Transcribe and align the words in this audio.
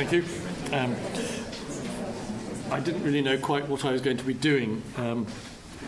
Thank 0.00 0.12
you. 0.12 0.24
Um, 0.74 0.96
I 2.72 2.80
didn't 2.80 3.02
really 3.02 3.20
know 3.20 3.36
quite 3.36 3.68
what 3.68 3.84
I 3.84 3.92
was 3.92 4.00
going 4.00 4.16
to 4.16 4.24
be 4.24 4.32
doing 4.32 4.82
um, 4.96 5.26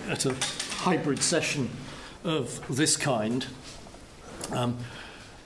at 0.06 0.26
a 0.26 0.36
hybrid 0.80 1.22
session 1.22 1.70
of 2.22 2.60
this 2.68 2.98
kind. 2.98 3.46
Um, 4.50 4.76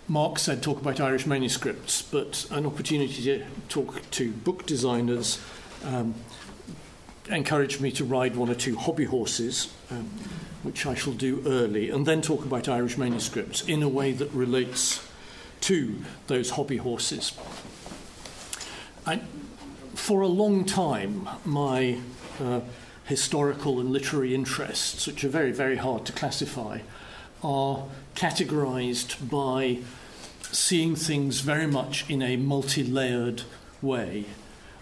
Mark 0.08 0.40
said 0.40 0.64
talk 0.64 0.80
about 0.80 0.98
Irish 0.98 1.26
manuscripts, 1.26 2.02
but 2.02 2.44
an 2.50 2.66
opportunity 2.66 3.22
to 3.22 3.44
talk 3.68 4.02
to 4.10 4.32
book 4.32 4.66
designers 4.66 5.40
um, 5.84 6.16
encouraged 7.30 7.80
me 7.80 7.92
to 7.92 8.04
ride 8.04 8.34
one 8.34 8.50
or 8.50 8.56
two 8.56 8.76
hobby 8.76 9.04
horses, 9.04 9.72
um, 9.92 10.10
which 10.64 10.86
I 10.86 10.96
shall 10.96 11.12
do 11.12 11.40
early, 11.46 11.88
and 11.88 12.04
then 12.04 12.20
talk 12.20 12.44
about 12.44 12.68
Irish 12.68 12.98
manuscripts 12.98 13.62
in 13.62 13.84
a 13.84 13.88
way 13.88 14.10
that 14.10 14.32
relates 14.32 15.08
to 15.60 16.00
those 16.26 16.50
hobby 16.50 16.78
horses. 16.78 17.32
I, 19.06 19.20
for 19.94 20.20
a 20.20 20.26
long 20.26 20.64
time, 20.64 21.28
my 21.44 21.98
uh, 22.40 22.60
historical 23.04 23.78
and 23.78 23.90
literary 23.90 24.34
interests, 24.34 25.06
which 25.06 25.22
are 25.22 25.28
very, 25.28 25.52
very 25.52 25.76
hard 25.76 26.04
to 26.06 26.12
classify, 26.12 26.80
are 27.42 27.84
categorized 28.16 29.30
by 29.30 29.78
seeing 30.42 30.96
things 30.96 31.40
very 31.40 31.68
much 31.68 32.08
in 32.10 32.20
a 32.20 32.36
multi 32.36 32.82
layered 32.82 33.42
way. 33.80 34.24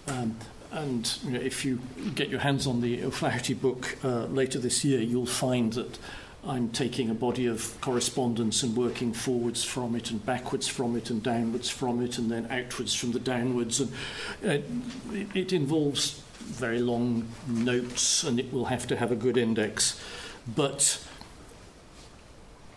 Um, 0.09 0.37
and 0.73 1.19
you 1.25 1.31
know, 1.33 1.41
if 1.41 1.65
you 1.65 1.81
get 2.15 2.31
your 2.31 2.41
hands 2.41 2.67
on 2.67 2.81
the 2.81 3.05
O'Flaherty 3.05 3.55
book 3.55 3.99
uh, 4.03 4.25
later 4.25 4.59
this 4.59 4.85
year, 4.85 5.01
you'll 5.01 5.27
find 5.27 5.75
that 5.75 5.99
I'm 6.47 6.69
taking 6.69 7.09
a 7.09 7.15
body 7.15 7.47
of 7.47 7.79
correspondence 7.81 8.63
and 8.63 8.77
working 8.77 9.13
forwards 9.15 9.65
from 9.65 9.97
it 9.97 10.11
and 10.11 10.25
backwards 10.25 10.69
from 10.69 10.95
it 10.97 11.09
and 11.09 11.23
downwards 11.23 11.71
from 11.71 12.03
it 12.03 12.19
and 12.19 12.31
then 12.31 12.47
outwards 12.51 12.95
from 12.95 13.13
the 13.13 13.19
downwards. 13.19 13.81
And 13.81 13.91
uh, 14.45 14.49
it, 15.13 15.29
it 15.35 15.53
involves 15.53 16.23
very 16.39 16.81
long 16.81 17.29
notes 17.47 18.25
and 18.25 18.39
it 18.39 18.53
will 18.53 18.67
have 18.67 18.87
to 18.89 18.97
have 18.97 19.11
a 19.11 19.17
good 19.17 19.39
index. 19.39 19.99
But 20.55 21.03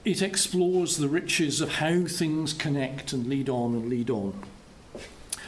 it 0.06 0.22
explores 0.22 0.96
the 0.96 1.10
riches 1.10 1.60
of 1.60 1.76
how 1.76 2.06
things 2.06 2.54
connect 2.54 3.12
and 3.12 3.28
lead 3.28 3.50
on 3.50 3.74
and 3.74 3.90
lead 3.90 4.10
on. 4.10 4.42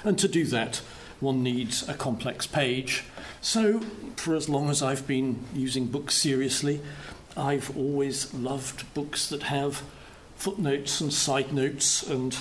And 0.03 0.20
to 0.20 0.28
do 0.28 0.44
that, 0.47 0.81
one 1.22 1.44
needs 1.44 1.88
a 1.88 1.94
complex 1.94 2.45
page. 2.45 3.06
So, 3.42 3.80
for 4.17 4.36
as 4.36 4.50
long 4.50 4.70
as 4.70 4.81
I've 4.84 5.08
been 5.08 5.45
using 5.53 5.88
books 5.88 6.16
seriously, 6.16 6.81
I've 7.38 7.75
always 7.77 8.33
loved 8.33 8.91
books 8.94 9.30
that 9.30 9.44
have 9.44 9.83
footnotes 10.35 11.02
and 11.02 11.13
side 11.13 11.53
notes 11.53 12.03
and 12.03 12.35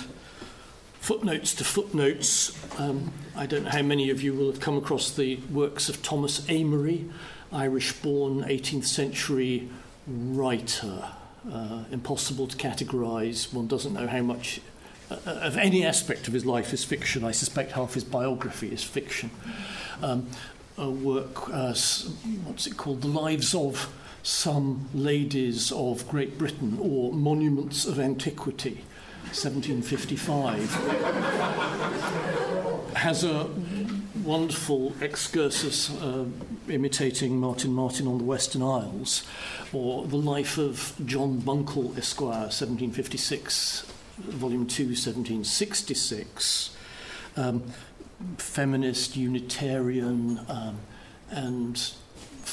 footnotes 0.99 1.53
to 1.55 1.63
footnotes. 1.63 2.57
Um, 2.79 3.11
I 3.35 3.45
don't 3.45 3.63
know 3.63 3.69
how 3.69 3.81
many 3.81 4.09
of 4.09 4.21
you 4.21 4.33
will 4.33 4.51
have 4.51 4.59
come 4.59 4.77
across 4.77 5.11
the 5.11 5.37
works 5.51 5.89
of 5.89 6.01
Thomas 6.01 6.47
Amory, 6.49 7.05
Irish 7.51 7.93
born 7.93 8.43
18th 8.43 8.85
century 8.85 9.69
writer. 10.07 11.11
Uh, 11.49 11.83
impossible 11.91 12.47
to 12.47 12.57
categorize. 12.57 13.53
One 13.53 13.65
doesn't 13.65 13.93
know 13.93 14.07
how 14.07 14.21
much 14.21 14.59
uh, 15.09 15.15
of 15.25 15.57
any 15.57 15.85
aspect 15.85 16.27
of 16.27 16.33
his 16.33 16.45
life 16.45 16.73
is 16.73 16.83
fiction. 16.83 17.23
I 17.23 17.31
suspect 17.31 17.71
half 17.71 17.93
his 17.93 18.03
biography 18.03 18.71
is 18.71 18.83
fiction. 18.83 19.31
Um, 20.01 20.27
a 20.77 20.89
work, 20.89 21.49
uh, 21.49 21.73
what's 22.43 22.67
it 22.67 22.77
called? 22.77 23.01
The 23.01 23.07
Lives 23.07 23.55
of 23.55 23.91
Some 24.23 24.89
Ladies 24.93 25.71
of 25.71 26.07
Great 26.07 26.37
Britain 26.37 26.77
or 26.81 27.13
Monuments 27.13 27.85
of 27.85 27.99
Antiquity, 27.99 28.83
1755, 29.31 30.73
has 32.95 33.23
a 33.23 33.49
wonderful 34.23 34.93
excursus 35.01 35.89
uh, 36.01 36.25
imitating 36.67 37.39
Martin 37.39 37.71
Martin 37.71 38.07
on 38.07 38.17
the 38.17 38.23
Western 38.23 38.61
Isles, 38.61 39.23
or 39.71 40.05
The 40.05 40.17
Life 40.17 40.57
of 40.57 40.95
John 41.05 41.39
Buncle, 41.39 41.93
Esquire, 41.97 42.49
1756 42.49 43.85
Volume 44.19 44.67
2, 44.67 44.83
1766, 44.83 46.75
um, 47.37 47.63
feminist, 48.37 49.15
Unitarian, 49.15 50.41
um, 50.49 50.79
and 51.29 51.93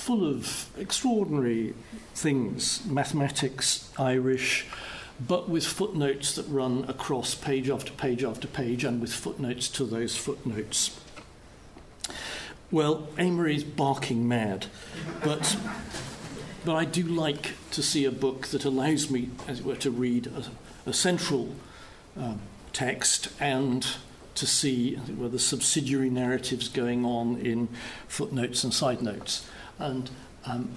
full 0.06 0.24
of 0.24 0.68
extraordinary 0.78 1.74
things 2.14 2.86
mathematics, 2.86 3.90
Irish, 3.98 4.64
but 5.18 5.48
with 5.48 5.66
footnotes 5.66 6.32
that 6.36 6.46
run 6.46 6.84
across 6.86 7.34
page 7.34 7.68
after 7.68 7.90
page 7.90 8.22
after 8.22 8.46
page, 8.46 8.84
and 8.84 9.00
with 9.00 9.12
footnotes 9.12 9.68
to 9.68 9.84
those 9.84 10.16
footnotes. 10.16 11.00
Well, 12.70 13.08
Amory's 13.18 13.64
barking 13.64 14.28
mad, 14.28 14.66
but 15.24 15.56
but 16.64 16.76
I 16.76 16.84
do 16.84 17.02
like 17.02 17.54
to 17.72 17.82
see 17.82 18.04
a 18.04 18.12
book 18.12 18.46
that 18.48 18.64
allows 18.64 19.10
me, 19.10 19.30
as 19.48 19.58
it 19.58 19.64
were, 19.64 19.74
to 19.74 19.90
read 19.90 20.28
a, 20.28 20.90
a 20.90 20.92
central 20.92 21.52
um, 22.16 22.42
text 22.72 23.30
and 23.40 23.84
to 24.36 24.46
see 24.46 24.94
where 24.94 25.28
the 25.28 25.40
subsidiary 25.40 26.10
narratives 26.10 26.68
going 26.68 27.04
on 27.04 27.38
in 27.38 27.68
footnotes 28.06 28.62
and 28.62 28.72
side 28.72 29.02
notes. 29.02 29.44
And 29.78 30.10
um, 30.44 30.70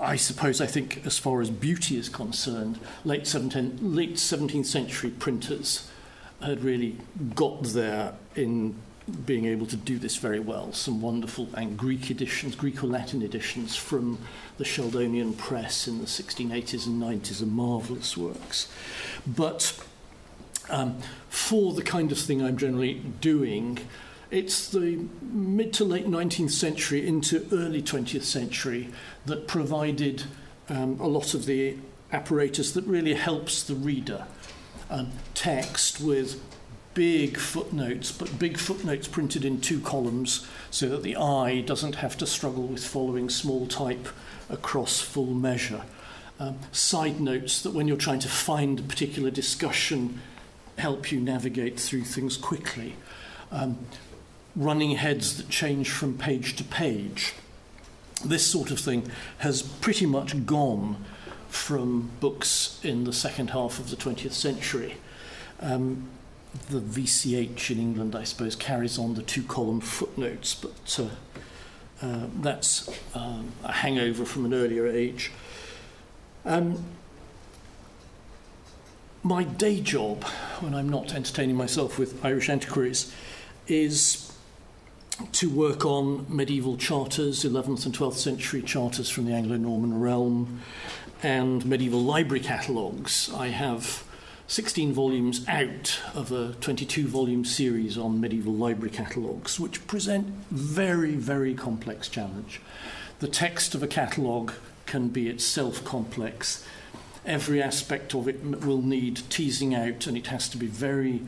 I 0.00 0.16
suppose 0.16 0.60
I 0.60 0.66
think, 0.66 1.06
as 1.06 1.18
far 1.18 1.40
as 1.40 1.50
beauty 1.50 1.96
is 1.96 2.08
concerned, 2.08 2.78
late 3.04 3.22
17th, 3.22 3.78
late 3.80 4.14
17th 4.14 4.66
century 4.66 5.10
printers 5.10 5.90
had 6.42 6.62
really 6.62 6.98
got 7.34 7.62
there 7.64 8.14
in 8.34 8.74
being 9.24 9.46
able 9.46 9.66
to 9.66 9.76
do 9.76 9.98
this 9.98 10.16
very 10.16 10.40
well. 10.40 10.72
Some 10.72 11.00
wonderful 11.00 11.48
and 11.54 11.78
Greek 11.78 12.10
editions, 12.10 12.56
Greek 12.56 12.82
or 12.82 12.88
Latin 12.88 13.22
editions 13.22 13.76
from 13.76 14.18
the 14.58 14.64
Sheldonian 14.64 15.36
press 15.36 15.86
in 15.86 15.98
the 15.98 16.06
1680s 16.06 16.86
and 16.86 17.00
90s 17.00 17.40
are 17.40 17.46
marvelous 17.46 18.16
works. 18.16 18.68
But 19.26 19.78
um, 20.68 20.98
for 21.28 21.72
the 21.72 21.82
kind 21.82 22.10
of 22.10 22.18
thing 22.18 22.42
I'm 22.42 22.56
generally 22.56 22.94
doing, 23.20 23.78
it's 24.30 24.68
the 24.70 25.06
mid 25.22 25.72
to 25.74 25.84
late 25.84 26.06
19th 26.06 26.50
century 26.50 27.06
into 27.06 27.46
early 27.52 27.82
20th 27.82 28.22
century 28.22 28.88
that 29.26 29.46
provided 29.46 30.24
um, 30.68 30.98
a 31.00 31.06
lot 31.06 31.34
of 31.34 31.46
the 31.46 31.76
apparatus 32.12 32.72
that 32.72 32.84
really 32.84 33.14
helps 33.14 33.62
the 33.62 33.74
reader. 33.74 34.26
Um, 34.88 35.12
text 35.34 36.00
with 36.00 36.40
big 36.94 37.36
footnotes, 37.36 38.10
but 38.10 38.38
big 38.38 38.56
footnotes 38.56 39.06
printed 39.06 39.44
in 39.44 39.60
two 39.60 39.80
columns 39.80 40.46
so 40.70 40.88
that 40.88 41.02
the 41.02 41.16
eye 41.16 41.60
doesn't 41.60 41.96
have 41.96 42.16
to 42.18 42.26
struggle 42.26 42.64
with 42.64 42.84
following 42.84 43.28
small 43.28 43.66
type 43.66 44.08
across 44.48 45.00
full 45.00 45.34
measure. 45.34 45.82
Um, 46.38 46.58
side 46.72 47.20
notes 47.20 47.62
that 47.62 47.72
when 47.72 47.88
you're 47.88 47.96
trying 47.96 48.20
to 48.20 48.28
find 48.28 48.78
a 48.78 48.82
particular 48.82 49.30
discussion 49.30 50.20
help 50.78 51.10
you 51.10 51.20
navigate 51.20 51.78
through 51.80 52.04
things 52.04 52.36
quickly. 52.36 52.96
Um, 53.50 53.78
running 54.56 54.92
heads 54.92 55.36
that 55.36 55.48
change 55.50 55.90
from 55.90 56.16
page 56.16 56.56
to 56.56 56.64
page. 56.64 57.34
This 58.24 58.46
sort 58.46 58.70
of 58.70 58.80
thing 58.80 59.10
has 59.38 59.62
pretty 59.62 60.06
much 60.06 60.46
gone 60.46 61.04
from 61.48 62.10
books 62.20 62.80
in 62.82 63.04
the 63.04 63.12
second 63.12 63.50
half 63.50 63.78
of 63.78 63.90
the 63.90 63.96
20th 63.96 64.32
century. 64.32 64.96
Um, 65.60 66.08
the 66.70 66.80
VCH 66.80 67.70
in 67.70 67.78
England, 67.78 68.16
I 68.16 68.24
suppose, 68.24 68.56
carries 68.56 68.98
on 68.98 69.14
the 69.14 69.22
two 69.22 69.42
column 69.42 69.80
footnotes, 69.80 70.54
but 70.54 70.98
uh, 70.98 72.04
uh, 72.04 72.26
that's 72.40 72.88
um, 73.14 73.52
a 73.62 73.72
hangover 73.72 74.24
from 74.24 74.46
an 74.46 74.54
earlier 74.54 74.86
age. 74.86 75.32
Um, 76.46 76.84
my 79.22 79.44
day 79.44 79.80
job, 79.80 80.24
when 80.60 80.74
I'm 80.74 80.88
not 80.88 81.14
entertaining 81.14 81.56
myself 81.56 81.98
with 81.98 82.24
Irish 82.24 82.48
antiquaries, 82.48 83.12
is 83.66 84.25
to 85.32 85.50
work 85.50 85.84
on 85.84 86.26
medieval 86.28 86.76
charters, 86.76 87.44
11th 87.44 87.86
and 87.86 87.96
12th 87.96 88.14
century 88.14 88.62
charters 88.62 89.08
from 89.08 89.26
the 89.26 89.32
Anglo 89.32 89.56
Norman 89.56 90.00
realm, 90.00 90.60
and 91.22 91.64
medieval 91.64 92.00
library 92.00 92.40
catalogues. 92.40 93.30
I 93.34 93.48
have 93.48 94.04
16 94.48 94.92
volumes 94.92 95.46
out 95.48 96.00
of 96.14 96.30
a 96.32 96.52
22 96.60 97.06
volume 97.06 97.44
series 97.44 97.96
on 97.96 98.20
medieval 98.20 98.52
library 98.52 98.90
catalogues, 98.90 99.58
which 99.58 99.86
present 99.86 100.26
very, 100.50 101.14
very 101.14 101.54
complex 101.54 102.08
challenge. 102.08 102.60
The 103.18 103.28
text 103.28 103.74
of 103.74 103.82
a 103.82 103.88
catalogue 103.88 104.52
can 104.84 105.08
be 105.08 105.28
itself 105.28 105.84
complex 105.84 106.64
every 107.26 107.60
aspect 107.60 108.14
of 108.14 108.28
it 108.28 108.64
will 108.64 108.80
need 108.80 109.20
teasing 109.28 109.74
out, 109.74 110.06
and 110.06 110.16
it 110.16 110.28
has 110.28 110.48
to 110.48 110.56
be 110.56 110.66
very 110.66 111.20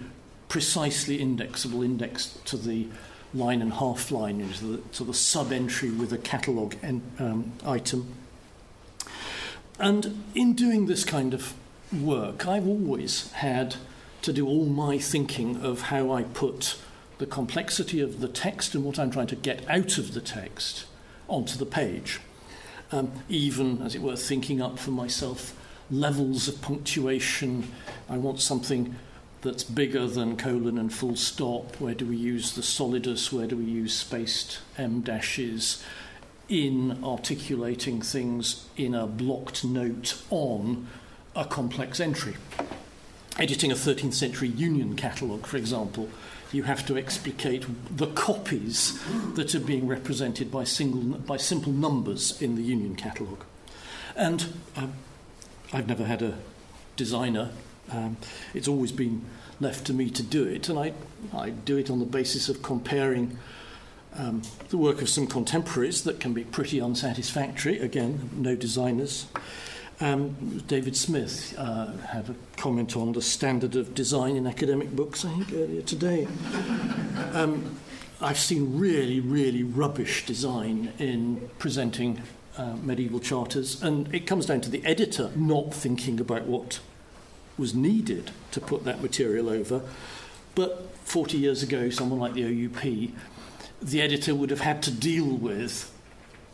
precisely 0.49 1.21
indexable, 1.21 1.83
indexed 1.83 2.47
to 2.47 2.57
the 2.57 2.87
line 3.35 3.61
and 3.61 3.75
half 3.75 4.11
line, 4.11 4.49
to 4.55 4.67
the, 4.67 4.77
to 4.93 5.05
the 5.05 5.15
sub 5.15 5.53
entry 5.53 5.91
with 5.91 6.13
a 6.13 6.19
catalogue 6.19 6.77
en, 6.83 7.03
um, 7.19 7.53
item. 7.65 8.15
And 9.79 10.25
in 10.35 10.55
doing 10.55 10.87
this 10.87 11.05
kind 11.05 11.35
of 11.35 11.55
work, 11.93 12.47
I've 12.47 12.67
always 12.67 13.31
had 13.33 13.77
to 14.23 14.33
do 14.33 14.47
all 14.47 14.67
my 14.67 14.99
thinking 14.99 15.63
of 15.63 15.83
how 15.83 16.11
I 16.11 16.25
put 16.25 16.77
the 17.19 17.27
complexity 17.27 18.01
of 18.01 18.21
the 18.21 18.29
text 18.29 18.75
and 18.75 18.85
what 18.85 18.99
I'm 18.99 19.11
trying 19.11 19.27
to 19.29 19.37
get 19.37 19.69
out 19.69 19.99
of 19.99 20.15
the 20.15 20.21
text 20.21 20.87
onto 21.29 21.57
the 21.57 21.67
page. 21.67 22.21
Um, 22.91 23.13
even, 23.29 23.83
as 23.83 23.95
it 23.95 24.03
were, 24.03 24.17
thinking 24.17 24.63
up 24.63 24.79
for 24.79 24.91
myself 24.91 25.55
levels 25.91 26.49
of 26.49 26.61
punctuation. 26.61 27.71
I 28.09 28.19
want 28.19 28.41
something 28.41 28.97
that's 29.43 29.63
bigger 29.63 30.07
than 30.07 30.37
colon 30.37 30.79
and 30.79 30.93
full 30.93 31.17
stop. 31.17 31.77
Where 31.77 31.95
do 31.95 32.07
we 32.07 32.17
use 32.17 32.55
the 32.55 32.63
solidus? 32.63 33.33
Where 33.33 33.47
do 33.47 33.57
we 33.57 33.65
use 33.65 33.95
spaced 33.95 34.59
m 34.77 35.01
dashes? 35.01 35.85
In 36.49 37.03
articulating 37.05 38.01
things 38.01 38.67
in 38.77 38.95
a 38.95 39.07
blocked 39.07 39.65
note 39.65 40.21
on 40.31 40.87
a 41.37 41.45
complex 41.45 42.01
entry. 42.01 42.37
Editing 43.39 43.71
a 43.71 43.75
13th 43.75 44.15
century 44.15 44.49
Union 44.49 44.97
catalogue, 44.97 45.47
for 45.47 45.59
example, 45.59 46.09
you 46.51 46.63
have 46.63 46.87
to 46.87 46.97
explicate 46.97 47.67
the 47.95 48.07
copies 48.09 48.99
that 49.35 49.55
are 49.55 49.61
being 49.61 49.87
represented 49.87 50.51
by, 50.51 50.65
single, 50.65 51.19
by 51.19 51.37
simple 51.37 51.73
numbers 51.73 52.41
in 52.41 52.57
the 52.57 52.63
Union 52.63 52.97
catalogue. 52.97 53.45
And 54.17 54.55
um, 54.77 54.95
I've 55.73 55.87
never 55.87 56.05
had 56.05 56.23
a 56.23 56.39
designer. 56.97 57.51
Um, 57.91 58.17
it's 58.55 58.69
always 58.69 58.93
been 58.93 59.25
left 59.61 59.87
to 59.87 59.93
me 59.93 60.11
to 60.11 60.23
do 60.23 60.45
it, 60.45 60.69
and 60.69 60.79
I, 60.79 60.93
I 61.37 61.51
do 61.51 61.77
it 61.77 61.91
on 61.91 61.99
the 61.99 62.05
basis 62.05 62.49
of 62.49 62.63
comparing 62.63 63.39
um, 64.17 64.43
the 64.69 64.77
work 64.77 65.03
of 65.03 65.09
some 65.09 65.27
contemporaries 65.27 66.05
that 66.05 66.21
can 66.21 66.33
be 66.33 66.45
pretty 66.45 66.81
unsatisfactory. 66.81 67.79
Again, 67.79 68.31
no 68.35 68.57
designers. 68.57 69.27
Um, 70.01 70.63
David 70.69 70.97
Smith 70.97 71.55
uh, 71.59 71.97
had 71.99 72.31
a 72.31 72.35
comment 72.57 72.97
on 72.97 73.13
the 73.13 73.23
standard 73.23 73.75
of 73.75 73.95
design 73.95 74.37
in 74.37 74.47
academic 74.47 74.95
books, 74.95 75.25
I 75.25 75.31
think, 75.31 75.53
earlier 75.53 75.83
today. 75.83 76.29
Um, 77.33 77.77
I've 78.21 78.39
seen 78.39 78.79
really, 78.79 79.21
really 79.21 79.63
rubbish 79.63 80.25
design 80.25 80.93
in 80.99 81.51
presenting 81.59 82.23
uh, 82.57 82.75
medieval 82.83 83.21
charters, 83.21 83.83
and 83.83 84.13
it 84.15 84.27
comes 84.27 84.47
down 84.47 84.61
to 84.63 84.71
the 84.71 84.85
editor 84.85 85.31
not 85.37 85.75
thinking 85.75 86.21
about 86.21 86.45
what 86.45 86.81
was 87.59 87.75
needed 87.75 88.31
to 88.53 88.61
put 88.61 88.85
that 88.85 89.03
material 89.03 89.49
over. 89.49 89.83
But 90.55 90.91
40 91.05 91.39
years 91.39 91.63
ago, 91.63 91.91
someone 91.91 92.19
like 92.19 92.35
the 92.35 92.45
OUP, 92.45 93.13
the 93.81 94.03
editor 94.03 94.35
would 94.35 94.51
have 94.51 94.61
had 94.61 94.83
to 94.85 94.91
deal 94.91 95.27
with 95.27 95.93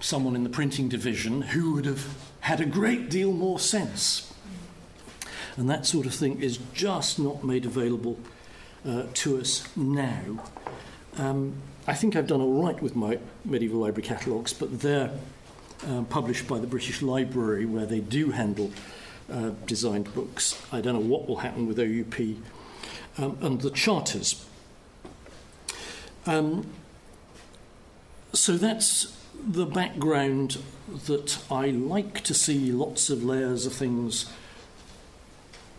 someone 0.00 0.36
in 0.36 0.44
the 0.44 0.50
printing 0.50 0.88
division 0.88 1.42
who 1.42 1.74
would 1.74 1.86
have 1.86 2.06
had 2.40 2.60
a 2.60 2.66
great 2.66 3.08
deal 3.08 3.32
more 3.32 3.58
sense. 3.58 4.32
And 5.56 5.70
that 5.70 5.86
sort 5.86 6.06
of 6.06 6.14
thing 6.14 6.42
is 6.42 6.58
just 6.74 7.18
not 7.18 7.44
made 7.44 7.64
available 7.64 8.18
uh, 8.86 9.04
to 9.14 9.38
us 9.38 9.66
now. 9.76 10.44
Um, 11.16 11.54
I 11.86 11.94
think 11.94 12.16
I've 12.16 12.26
done 12.26 12.40
all 12.40 12.64
right 12.64 12.80
with 12.82 12.96
my 12.96 13.18
medieval 13.44 13.80
library 13.80 14.06
catalogues, 14.06 14.52
but 14.52 14.80
they're 14.80 15.10
uh, 15.86 16.02
published 16.02 16.46
by 16.48 16.58
the 16.58 16.66
British 16.66 17.02
Library, 17.02 17.66
where 17.66 17.86
they 17.86 18.00
do 18.00 18.30
handle 18.30 18.72
uh, 19.32 19.50
designed 19.66 20.12
books. 20.14 20.60
I 20.72 20.80
don't 20.80 20.94
know 20.94 21.00
what 21.00 21.28
will 21.28 21.38
happen 21.38 21.66
with 21.66 21.78
OUP 21.78 22.36
um, 23.18 23.38
and 23.40 23.60
the 23.60 23.70
charters. 23.70 24.44
Um, 26.26 26.66
so 28.32 28.56
that's 28.56 29.16
the 29.46 29.66
background 29.66 30.58
that 31.06 31.38
I 31.50 31.66
like 31.66 32.22
to 32.22 32.34
see 32.34 32.72
lots 32.72 33.10
of 33.10 33.22
layers 33.24 33.66
of 33.66 33.72
things 33.72 34.30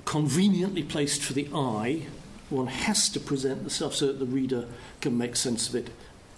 conveniently 0.05 0.83
placed 0.83 1.21
for 1.23 1.33
the 1.33 1.49
eye. 1.53 2.07
One 2.49 2.67
has 2.67 3.09
to 3.09 3.19
present 3.19 3.63
the 3.63 3.69
stuff 3.69 3.95
so 3.95 4.07
that 4.07 4.19
the 4.19 4.25
reader 4.25 4.67
can 5.01 5.17
make 5.17 5.35
sense 5.35 5.67
of 5.67 5.75
it 5.75 5.89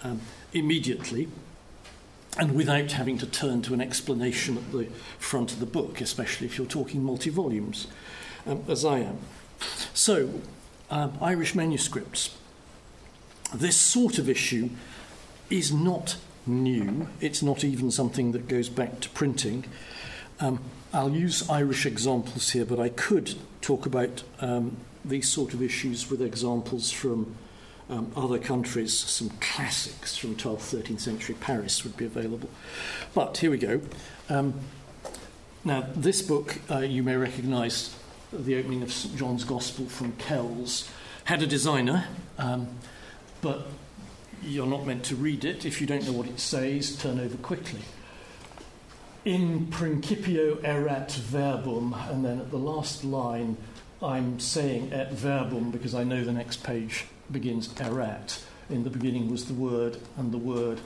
um, 0.02 0.22
immediately 0.52 1.28
and 2.38 2.54
without 2.54 2.92
having 2.92 3.18
to 3.18 3.26
turn 3.26 3.62
to 3.62 3.74
an 3.74 3.80
explanation 3.80 4.56
at 4.56 4.70
the 4.72 4.86
front 5.18 5.52
of 5.52 5.60
the 5.60 5.66
book, 5.66 6.00
especially 6.00 6.46
if 6.46 6.56
you're 6.56 6.66
talking 6.66 7.02
multi 7.02 7.30
volumes, 7.30 7.88
um, 8.46 8.62
as 8.68 8.84
I 8.84 9.00
am. 9.00 9.18
So, 9.92 10.40
um, 10.90 11.18
Irish 11.20 11.54
manuscripts. 11.54 12.36
This 13.52 13.76
sort 13.76 14.18
of 14.18 14.28
issue 14.28 14.70
is 15.50 15.72
not 15.72 16.16
new, 16.46 17.08
it's 17.20 17.42
not 17.42 17.64
even 17.64 17.90
something 17.90 18.32
that 18.32 18.46
goes 18.46 18.68
back 18.68 19.00
to 19.00 19.08
printing. 19.10 19.64
Um, 20.40 20.60
I'll 20.92 21.10
use 21.10 21.48
Irish 21.50 21.84
examples 21.84 22.50
here, 22.50 22.64
but 22.64 22.78
I 22.78 22.88
could 22.88 23.34
talk 23.60 23.84
about 23.84 24.22
um, 24.40 24.76
these 25.04 25.28
sort 25.28 25.54
of 25.54 25.62
issues 25.62 26.10
with 26.10 26.22
examples 26.22 26.90
from 26.90 27.34
um, 27.90 28.12
other 28.16 28.38
countries, 28.38 28.96
some 28.96 29.30
classics 29.40 30.16
from 30.16 30.36
12th, 30.36 30.82
13th 30.82 31.00
century 31.00 31.34
Paris 31.40 31.84
would 31.84 31.96
be 31.96 32.04
available. 32.04 32.50
But 33.14 33.38
here 33.38 33.50
we 33.50 33.58
go. 33.58 33.80
Um, 34.28 34.54
now, 35.64 35.86
this 35.94 36.22
book, 36.22 36.58
uh, 36.70 36.78
you 36.78 37.02
may 37.02 37.16
recognize 37.16 37.94
the 38.32 38.56
opening 38.56 38.82
of 38.82 38.92
St. 38.92 39.16
John's 39.16 39.44
Gospel 39.44 39.86
from 39.86 40.12
Kells, 40.12 40.90
had 41.24 41.42
a 41.42 41.46
designer, 41.46 42.06
um, 42.38 42.68
but 43.40 43.66
you're 44.42 44.66
not 44.66 44.86
meant 44.86 45.04
to 45.06 45.16
read 45.16 45.44
it. 45.44 45.64
If 45.64 45.80
you 45.80 45.86
don't 45.86 46.06
know 46.06 46.12
what 46.12 46.26
it 46.26 46.40
says, 46.40 46.96
turn 46.96 47.18
over 47.18 47.36
quickly. 47.38 47.80
In 49.24 49.66
principio 49.66 50.58
erat 50.62 51.12
verbum, 51.12 51.94
and 52.08 52.24
then 52.24 52.38
at 52.38 52.50
the 52.50 52.58
last 52.58 53.04
line, 53.04 53.56
I'm 54.02 54.38
saying 54.38 54.92
et 54.92 55.12
verbum 55.12 55.70
because 55.70 55.94
I 55.94 56.04
know 56.04 56.22
the 56.22 56.32
next 56.32 56.62
page 56.62 57.06
begins 57.30 57.68
erat. 57.80 58.42
In 58.70 58.84
the 58.84 58.90
beginning 58.90 59.30
was 59.30 59.46
the 59.46 59.54
Word, 59.54 59.98
and 60.16 60.32
the 60.32 60.38
Word 60.38 60.80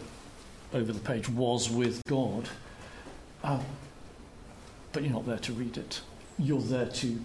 over 0.72 0.92
the 0.92 1.00
page 1.00 1.28
was 1.28 1.70
with 1.70 2.02
God. 2.08 2.48
Uh, 3.42 3.60
but 4.92 5.02
you're 5.02 5.12
not 5.12 5.26
there 5.26 5.38
to 5.38 5.52
read 5.52 5.76
it. 5.76 6.00
You're 6.38 6.60
there 6.60 6.86
to 6.86 7.20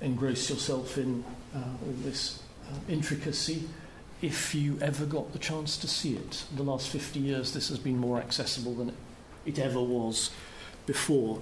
engross 0.00 0.50
yourself 0.50 0.98
in 0.98 1.24
uh, 1.54 1.58
all 1.58 1.94
this 2.02 2.42
uh, 2.68 2.74
intricacy 2.88 3.68
if 4.22 4.54
you 4.54 4.78
ever 4.80 5.04
got 5.04 5.32
the 5.32 5.38
chance 5.38 5.76
to 5.78 5.86
see 5.86 6.14
it. 6.14 6.44
The 6.54 6.62
last 6.62 6.88
50 6.88 7.20
years, 7.20 7.52
this 7.52 7.68
has 7.68 7.78
been 7.78 7.98
more 7.98 8.18
accessible 8.18 8.74
than 8.74 8.92
it 9.44 9.58
ever 9.58 9.80
was 9.80 10.30
before. 10.86 11.40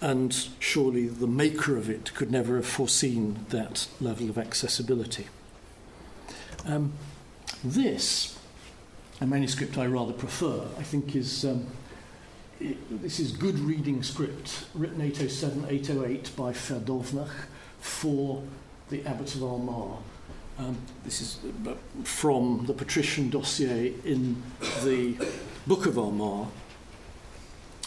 And 0.00 0.32
surely 0.58 1.08
the 1.08 1.26
maker 1.26 1.76
of 1.76 1.90
it 1.90 2.14
could 2.14 2.30
never 2.30 2.56
have 2.56 2.66
foreseen 2.66 3.46
that 3.50 3.88
level 4.00 4.30
of 4.30 4.38
accessibility. 4.38 5.26
Um, 6.66 6.92
this, 7.64 8.38
a 9.20 9.26
manuscript 9.26 9.78
I 9.78 9.86
rather 9.86 10.12
prefer, 10.12 10.62
I 10.78 10.82
think 10.82 11.16
is. 11.16 11.44
Um, 11.44 11.66
it, 12.60 13.02
this 13.02 13.20
is 13.20 13.32
good 13.32 13.58
reading 13.60 14.02
script, 14.02 14.66
written 14.74 15.00
807 15.00 15.66
808 15.68 16.36
by 16.36 16.52
Ferdomnach 16.52 17.30
for 17.78 18.42
the 18.90 19.04
Abbot 19.06 19.34
of 19.36 19.44
Armagh. 19.44 19.98
Um, 20.58 20.76
this 21.04 21.20
is 21.20 21.38
uh, 21.68 21.74
from 22.02 22.64
the 22.66 22.74
patrician 22.74 23.30
dossier 23.30 23.94
in 24.04 24.42
the 24.82 25.14
Book 25.68 25.86
of 25.86 25.98
Armagh, 25.98 26.48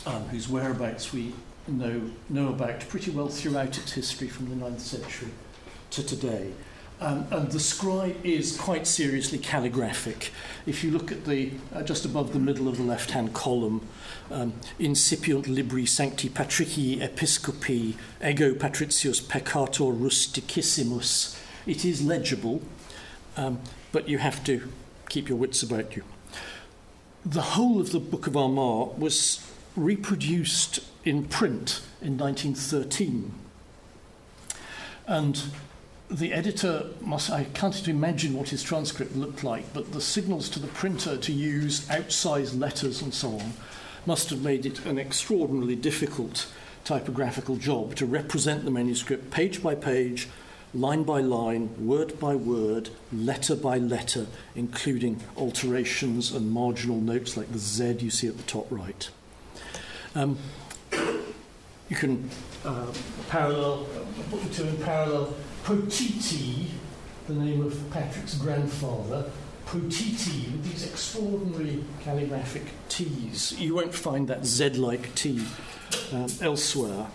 um, 0.06 0.24
whose 0.30 0.48
whereabouts 0.48 1.12
we 1.12 1.34
know, 1.68 2.02
know 2.30 2.50
about 2.50 2.80
pretty 2.88 3.12
well 3.12 3.28
throughout 3.28 3.78
its 3.78 3.92
history 3.92 4.30
from 4.30 4.50
the 4.50 4.66
9th 4.66 4.80
century 4.80 5.32
to 5.90 6.04
today. 6.06 6.52
Um, 7.02 7.26
and 7.32 7.52
the 7.52 7.60
scribe 7.60 8.24
is 8.24 8.56
quite 8.56 8.86
seriously 8.86 9.40
calligraphic. 9.40 10.30
If 10.68 10.84
you 10.84 10.92
look 10.92 11.12
at 11.12 11.26
the 11.26 11.52
uh, 11.74 11.82
just 11.82 12.06
above 12.06 12.32
the 12.32 12.40
middle 12.40 12.68
of 12.68 12.78
the 12.78 12.84
left-hand 12.84 13.34
column, 13.34 13.88
um, 14.30 14.54
incipiunt 14.80 15.48
libri 15.48 15.88
sancti 15.88 16.30
patrici 16.30 17.00
episcopi 17.02 17.96
ego 18.24 18.54
patricius 18.54 19.20
peccator 19.20 20.00
rusticissimus, 20.00 21.40
it 21.66 21.84
is 21.84 22.04
legible, 22.04 22.62
um, 23.36 23.60
but 23.92 24.08
you 24.08 24.20
have 24.20 24.44
to 24.44 24.72
keep 25.10 25.28
your 25.28 25.40
wits 25.40 25.64
about 25.64 25.96
you. 25.96 26.04
The 27.26 27.42
whole 27.42 27.82
of 27.82 27.92
the 27.92 28.00
Book 28.00 28.28
of 28.28 28.38
Armagh 28.38 28.96
was 29.00 29.44
reproduced 29.76 30.82
in 31.04 31.26
print 31.26 31.82
in 32.00 32.16
1913. 32.16 33.34
And 35.08 35.44
the 36.12 36.34
editor 36.34 36.88
must, 37.00 37.30
I 37.30 37.46
can't 37.46 37.88
imagine 37.88 38.34
what 38.34 38.50
his 38.50 38.62
transcript 38.62 39.16
looked 39.16 39.44
like, 39.44 39.74
but 39.74 39.94
the 39.94 40.02
signals 40.02 40.50
to 40.50 40.60
the 40.60 40.68
printer 40.68 41.16
to 41.18 41.32
use 41.32 41.88
outsized 41.88 42.60
letters 42.60 43.02
and 43.02 43.14
so 43.14 43.30
on 43.40 43.54
must 44.06 44.30
have 44.30 44.42
made 44.42 44.66
it 44.66 44.86
an 44.86 45.00
extraordinarily 45.00 45.76
difficult 45.76 46.52
typographical 46.84 47.56
job 47.56 47.96
to 47.96 48.06
represent 48.06 48.66
the 48.66 48.72
manuscript 48.72 49.32
page 49.32 49.64
by 49.64 49.74
page, 49.74 50.28
line 50.74 51.04
by 51.04 51.22
line, 51.22 51.70
word 51.86 52.20
by 52.20 52.36
word, 52.36 52.90
letter 53.14 53.56
by 53.56 53.78
letter, 53.78 54.28
including 54.54 55.22
alterations 55.38 56.34
and 56.34 56.52
marginal 56.52 57.00
notes 57.00 57.38
like 57.38 57.52
the 57.54 57.60
Z 57.60 57.98
you 58.00 58.10
see 58.10 58.28
at 58.28 58.36
the 58.36 58.44
top 58.44 58.68
right. 58.70 59.10
Um, 60.14 60.38
you 61.92 61.98
can 61.98 62.30
uh, 62.66 62.88
parallel, 63.28 63.86
put 64.30 64.42
the 64.42 64.50
two 64.54 64.68
in 64.68 64.78
parallel 64.78 65.36
Potiti 65.64 66.70
the 67.28 67.34
name 67.34 67.66
of 67.66 67.92
Patrick's 67.92 68.36
grandfather, 68.36 69.30
Potiti, 69.66 70.52
with 70.52 70.64
these 70.64 70.86
extraordinary 70.86 71.84
calligraphic 72.02 72.64
T's. 72.90 73.60
You 73.60 73.76
won't 73.76 73.94
find 73.94 74.28
that 74.28 74.46
Z 74.46 74.70
like 74.72 75.14
T 75.16 75.46
um, 76.12 76.28
elsewhere. 76.42 77.08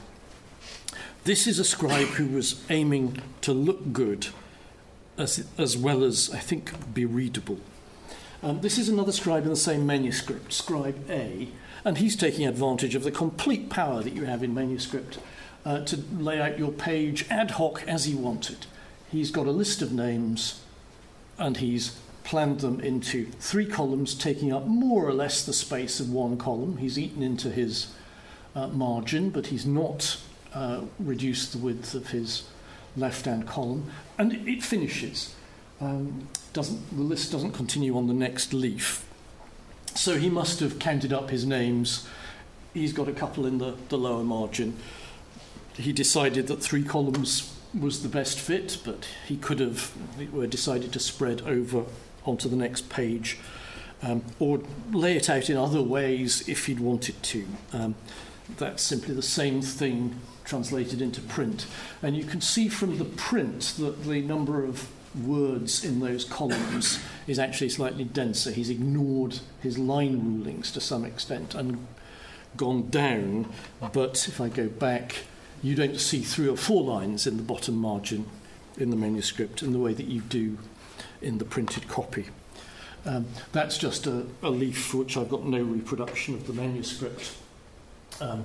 This 1.24 1.46
is 1.46 1.58
a 1.58 1.64
scribe 1.64 2.06
who 2.08 2.28
was 2.28 2.64
aiming 2.70 3.20
to 3.40 3.52
look 3.52 3.92
good 3.92 4.28
as, 5.18 5.46
as 5.58 5.76
well 5.76 6.04
as, 6.04 6.30
I 6.32 6.38
think, 6.38 6.94
be 6.94 7.04
readable. 7.04 7.58
Um, 8.42 8.60
this 8.60 8.78
is 8.78 8.88
another 8.88 9.12
scribe 9.12 9.42
in 9.44 9.50
the 9.50 9.56
same 9.56 9.86
manuscript, 9.86 10.52
Scribe 10.52 11.10
A, 11.10 11.48
and 11.86 11.98
he's 11.98 12.16
taking 12.16 12.48
advantage 12.48 12.96
of 12.96 13.04
the 13.04 13.12
complete 13.12 13.70
power 13.70 14.02
that 14.02 14.12
you 14.12 14.24
have 14.24 14.42
in 14.42 14.52
manuscript 14.52 15.20
uh, 15.64 15.78
to 15.84 15.96
lay 16.18 16.40
out 16.40 16.58
your 16.58 16.72
page 16.72 17.24
ad 17.30 17.52
hoc 17.52 17.84
as 17.86 18.06
he 18.06 18.14
wanted. 18.14 18.66
He's 19.08 19.30
got 19.30 19.46
a 19.46 19.52
list 19.52 19.82
of 19.82 19.92
names 19.92 20.60
and 21.38 21.58
he's 21.58 21.96
planned 22.24 22.58
them 22.58 22.80
into 22.80 23.26
three 23.38 23.66
columns, 23.66 24.16
taking 24.16 24.52
up 24.52 24.66
more 24.66 25.06
or 25.06 25.12
less 25.12 25.46
the 25.46 25.52
space 25.52 26.00
of 26.00 26.10
one 26.10 26.36
column. 26.36 26.78
He's 26.78 26.98
eaten 26.98 27.22
into 27.22 27.50
his 27.50 27.94
uh, 28.56 28.66
margin, 28.66 29.30
but 29.30 29.46
he's 29.46 29.64
not 29.64 30.20
uh, 30.52 30.80
reduced 30.98 31.52
the 31.52 31.58
width 31.58 31.94
of 31.94 32.08
his 32.08 32.48
left 32.96 33.26
hand 33.26 33.46
column. 33.46 33.92
And 34.18 34.32
it, 34.32 34.48
it 34.48 34.64
finishes. 34.64 35.36
Um, 35.80 36.26
doesn't, 36.52 36.96
the 36.96 37.02
list 37.02 37.30
doesn't 37.30 37.52
continue 37.52 37.96
on 37.96 38.08
the 38.08 38.14
next 38.14 38.52
leaf. 38.52 39.06
So 39.96 40.18
he 40.18 40.28
must 40.28 40.60
have 40.60 40.78
counted 40.78 41.12
up 41.12 41.30
his 41.30 41.46
names. 41.46 42.06
He's 42.74 42.92
got 42.92 43.08
a 43.08 43.12
couple 43.12 43.46
in 43.46 43.58
the, 43.58 43.74
the 43.88 43.96
lower 43.96 44.22
margin. 44.22 44.76
He 45.74 45.92
decided 45.92 46.46
that 46.48 46.62
three 46.62 46.84
columns 46.84 47.52
was 47.78 48.02
the 48.02 48.08
best 48.08 48.38
fit, 48.38 48.78
but 48.84 49.08
he 49.26 49.36
could 49.36 49.60
have 49.60 49.92
decided 50.48 50.92
to 50.92 50.98
spread 50.98 51.42
over 51.42 51.84
onto 52.24 52.48
the 52.48 52.56
next 52.56 52.88
page 52.88 53.38
um, 54.02 54.22
or 54.38 54.60
lay 54.92 55.16
it 55.16 55.30
out 55.30 55.48
in 55.48 55.56
other 55.56 55.82
ways 55.82 56.48
if 56.48 56.66
he'd 56.66 56.80
wanted 56.80 57.22
to. 57.22 57.46
Um, 57.72 57.94
that's 58.58 58.82
simply 58.82 59.14
the 59.14 59.22
same 59.22 59.60
thing 59.62 60.20
translated 60.44 61.02
into 61.02 61.20
print. 61.20 61.66
And 62.02 62.16
you 62.16 62.24
can 62.24 62.40
see 62.40 62.68
from 62.68 62.98
the 62.98 63.04
print 63.04 63.74
that 63.78 64.04
the 64.04 64.20
number 64.20 64.64
of 64.64 64.88
words 65.24 65.84
in 65.84 66.00
those 66.00 66.24
columns 66.24 66.98
is 67.26 67.38
actually 67.38 67.68
slightly 67.68 68.04
denser. 68.04 68.50
He's 68.50 68.70
ignored 68.70 69.40
his 69.60 69.78
line 69.78 70.20
rulings 70.24 70.70
to 70.72 70.80
some 70.80 71.04
extent 71.04 71.54
and 71.54 71.86
gone 72.56 72.88
down. 72.88 73.52
But 73.92 74.26
if 74.28 74.40
I 74.40 74.48
go 74.48 74.68
back, 74.68 75.24
you 75.62 75.74
don't 75.74 75.98
see 75.98 76.20
three 76.20 76.48
or 76.48 76.56
four 76.56 76.82
lines 76.82 77.26
in 77.26 77.36
the 77.36 77.42
bottom 77.42 77.76
margin 77.76 78.26
in 78.78 78.90
the 78.90 78.96
manuscript 78.96 79.62
in 79.62 79.72
the 79.72 79.78
way 79.78 79.94
that 79.94 80.06
you 80.06 80.20
do 80.20 80.58
in 81.22 81.38
the 81.38 81.44
printed 81.44 81.88
copy. 81.88 82.26
Um, 83.04 83.26
that's 83.52 83.78
just 83.78 84.06
a, 84.06 84.26
a 84.42 84.50
leaf 84.50 84.86
for 84.86 84.98
which 84.98 85.16
I've 85.16 85.28
got 85.28 85.44
no 85.44 85.62
reproduction 85.62 86.34
of 86.34 86.46
the 86.46 86.52
manuscript. 86.52 87.36
Um, 88.20 88.44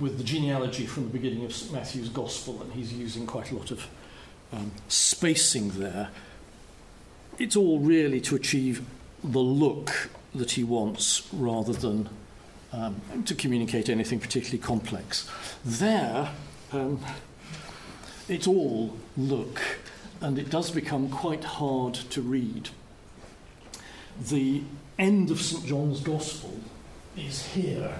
with 0.00 0.18
the 0.18 0.24
genealogy 0.24 0.84
from 0.84 1.04
the 1.04 1.10
beginning 1.10 1.44
of 1.44 1.54
St 1.54 1.72
Matthew's 1.72 2.08
Gospel, 2.08 2.60
and 2.60 2.72
he's 2.72 2.92
using 2.92 3.26
quite 3.26 3.52
a 3.52 3.56
lot 3.56 3.70
of 3.70 3.86
um, 4.52 4.72
spacing 4.88 5.70
there. 5.70 6.10
It's 7.38 7.56
all 7.56 7.80
really 7.80 8.20
to 8.22 8.36
achieve 8.36 8.84
the 9.22 9.40
look 9.40 10.10
that 10.34 10.52
he 10.52 10.64
wants 10.64 11.28
rather 11.32 11.72
than 11.72 12.08
um, 12.72 13.00
to 13.24 13.34
communicate 13.34 13.88
anything 13.88 14.20
particularly 14.20 14.58
complex. 14.58 15.28
There, 15.64 16.30
um, 16.72 17.00
it's 18.28 18.46
all 18.46 18.96
look, 19.16 19.60
and 20.20 20.38
it 20.38 20.50
does 20.50 20.70
become 20.70 21.08
quite 21.08 21.44
hard 21.44 21.94
to 21.94 22.20
read. 22.20 22.70
The 24.20 24.62
end 24.98 25.30
of 25.30 25.40
St 25.40 25.66
John's 25.66 26.00
Gospel 26.00 26.58
is 27.16 27.46
here 27.46 27.94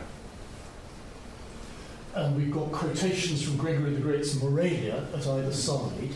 and 2.17 2.35
we've 2.35 2.51
got 2.51 2.73
quotations 2.73 3.43
from 3.43 3.57
Gregory 3.59 3.91
the 3.91 4.01
Great's 4.01 4.35
Moralia 4.37 5.07
at 5.15 5.27
either 5.27 5.53
side. 5.53 6.11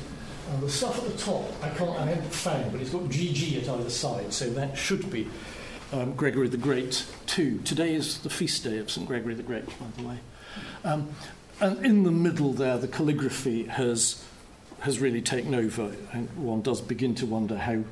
And 0.50 0.62
the 0.62 0.70
stuff 0.70 0.98
at 0.98 1.04
the 1.04 1.16
top, 1.16 1.44
I 1.62 1.68
can't, 1.68 1.90
I 1.90 2.06
haven't 2.06 2.32
found, 2.32 2.72
but 2.72 2.80
it's 2.80 2.90
got 2.90 3.02
GG 3.02 3.62
at 3.62 3.68
either 3.68 3.90
side, 3.90 4.32
so 4.32 4.50
that 4.50 4.76
should 4.76 5.10
be 5.10 5.28
um, 5.92 6.14
Gregory 6.14 6.48
the 6.48 6.56
Great 6.56 7.06
too. 7.26 7.58
Today 7.58 7.94
is 7.94 8.18
the 8.20 8.30
feast 8.30 8.64
day 8.64 8.78
of 8.78 8.90
St 8.90 9.06
Gregory 9.06 9.34
the 9.34 9.42
Great, 9.42 9.66
by 9.66 9.86
the 9.98 10.08
way. 10.08 10.18
Um, 10.84 11.10
and 11.60 11.84
in 11.84 12.02
the 12.04 12.10
middle 12.10 12.52
there, 12.54 12.78
the 12.78 12.88
calligraphy 12.88 13.64
has 13.64 14.24
has 14.80 14.98
really 14.98 15.20
taken 15.20 15.54
over, 15.54 15.94
and 16.12 16.34
one 16.36 16.62
does 16.62 16.80
begin 16.80 17.14
to 17.14 17.26
wonder 17.26 17.58
how 17.58 17.82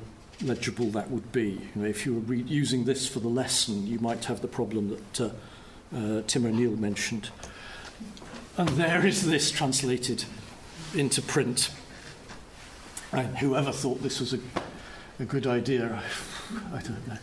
legible 0.41 0.87
that 0.87 1.11
would 1.11 1.31
be. 1.31 1.61
You 1.75 1.81
know, 1.81 1.87
if 1.87 2.03
you 2.03 2.15
were 2.15 2.21
re- 2.21 2.41
using 2.41 2.85
this 2.85 3.07
for 3.07 3.19
the 3.19 3.27
lesson, 3.27 3.85
you 3.85 3.99
might 3.99 4.25
have 4.25 4.41
the 4.41 4.47
problem 4.47 4.89
that 4.89 5.21
uh, 5.21 5.29
uh, 5.95 6.21
Tim 6.25 6.47
O'Neill 6.47 6.75
mentioned. 6.75 7.29
And 8.57 8.69
there 8.69 9.05
is 9.05 9.25
this 9.25 9.51
translated 9.51 10.25
into 10.93 11.21
print. 11.21 11.71
And 13.11 13.37
whoever 13.37 13.71
thought 13.71 14.01
this 14.01 14.19
was 14.19 14.33
a, 14.33 14.39
a 15.19 15.25
good 15.25 15.47
idea, 15.47 16.01
I 16.73 16.81
don't 16.81 17.07
know. 17.07 17.17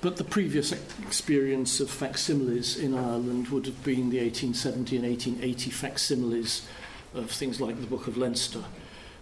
But 0.00 0.16
the 0.16 0.24
previous 0.24 0.72
experience 0.72 1.78
of 1.78 1.88
facsimiles 1.88 2.76
in 2.76 2.94
Ireland 2.94 3.48
would 3.48 3.66
have 3.66 3.84
been 3.84 4.10
the 4.10 4.18
1870 4.18 4.96
and 4.96 5.06
1880 5.06 5.70
facsimiles 5.70 6.66
of 7.14 7.30
things 7.30 7.60
like 7.60 7.80
the 7.80 7.86
Book 7.86 8.08
of 8.08 8.16
Leinster, 8.16 8.64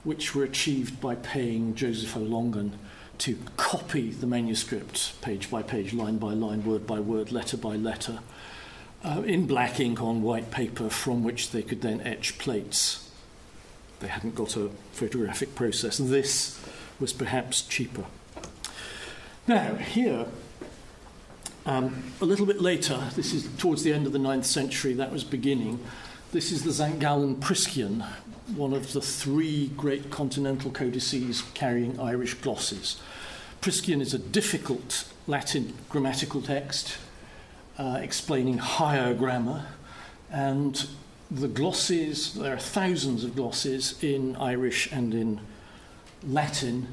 which 0.05 0.35
were 0.35 0.45
achieved 0.45 0.99
by 0.99 1.17
paying 1.17 1.75
Joseph 1.75 2.17
O'Longan 2.17 2.79
to 3.19 3.37
copy 3.59 4.11
the 4.11 4.27
manuscript 4.27 5.21
page 5.21 5.51
by 5.51 5.63
page, 5.63 5.93
line 5.93 6.17
by 6.17 6.33
line, 6.33 6.65
word 6.65 6.87
by 6.87 6.99
word, 6.99 7.31
letter 7.31 7.59
by 7.59 7.77
letter, 7.77 8.21
uh, 9.05 9.23
in 9.25 9.47
black 9.47 9.81
ink 9.81 10.01
on 10.01 10.23
white 10.23 10.51
paper 10.51 10.91
from 10.91 11.25
which 11.25 11.51
they 11.51 11.63
could 11.63 11.81
then 11.83 12.01
etch 12.03 12.39
plates. 12.39 13.09
They 14.01 14.09
hadn't 14.09 14.35
got 14.35 14.57
a 14.57 14.71
photographic 14.93 15.55
process. 15.55 15.99
This 15.99 16.61
was 16.99 17.13
perhaps 17.13 17.63
cheaper. 17.63 18.05
Now, 19.47 19.75
here, 19.75 20.27
um, 21.67 22.03
a 22.21 22.25
little 22.25 22.47
bit 22.47 22.61
later, 22.61 23.09
this 23.17 23.33
is 23.33 23.49
towards 23.59 23.83
the 23.83 23.93
end 23.93 24.07
of 24.07 24.13
the 24.13 24.19
9th 24.19 24.45
century, 24.45 24.93
that 24.95 25.13
was 25.13 25.25
beginning. 25.25 25.81
This 26.33 26.53
is 26.53 26.63
the 26.63 26.73
St. 26.73 27.01
Priscian, 27.41 28.05
one 28.55 28.73
of 28.73 28.93
the 28.93 29.01
three 29.01 29.69
great 29.77 30.11
continental 30.11 30.71
codices 30.71 31.43
carrying 31.55 31.99
Irish 31.99 32.35
glosses. 32.35 33.01
Priscian 33.61 34.01
is 34.01 34.15
a 34.15 34.19
difficult 34.19 35.05
Latin 35.27 35.75
grammatical 35.89 36.41
text 36.41 36.97
uh, 37.81 37.99
explaining 38.03 38.59
higher 38.59 39.15
grammar, 39.15 39.67
and 40.31 40.87
the 41.31 41.49
glosses, 41.49 42.35
there 42.35 42.53
are 42.53 42.59
thousands 42.59 43.25
of 43.25 43.35
glosses 43.35 44.03
in 44.05 44.37
Irish 44.37 44.93
and 44.93 45.15
in 45.15 45.41
Latin, 46.23 46.89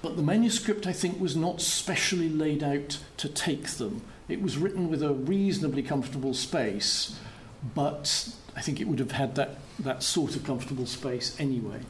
but 0.00 0.16
the 0.16 0.22
manuscript, 0.22 0.86
I 0.86 0.92
think, 0.92 1.20
was 1.20 1.34
not 1.34 1.60
specially 1.60 2.28
laid 2.28 2.62
out 2.62 2.98
to 3.16 3.28
take 3.28 3.66
them. 3.66 4.02
It 4.28 4.40
was 4.40 4.56
written 4.56 4.88
with 4.88 5.02
a 5.02 5.12
reasonably 5.12 5.82
comfortable 5.82 6.34
space, 6.34 7.18
but 7.74 8.32
I 8.54 8.60
think 8.60 8.80
it 8.80 8.86
would 8.86 9.00
have 9.00 9.12
had 9.12 9.34
that, 9.34 9.56
that 9.80 10.04
sort 10.04 10.36
of 10.36 10.44
comfortable 10.44 10.86
space 10.86 11.34
anyway. 11.40 11.80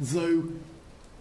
Though, 0.00 0.44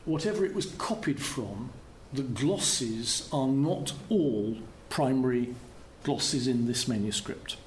whatever 0.06 0.46
it 0.46 0.56
was 0.56 0.68
copied 0.78 1.22
from, 1.22 1.72
the 2.14 2.24
glosses 2.24 3.28
are 3.34 3.48
not 3.48 3.92
all 4.08 4.58
primary 4.90 5.54
glosses 6.06 6.48
in 6.48 6.68
this 6.68 6.88
manuscript. 6.88 7.58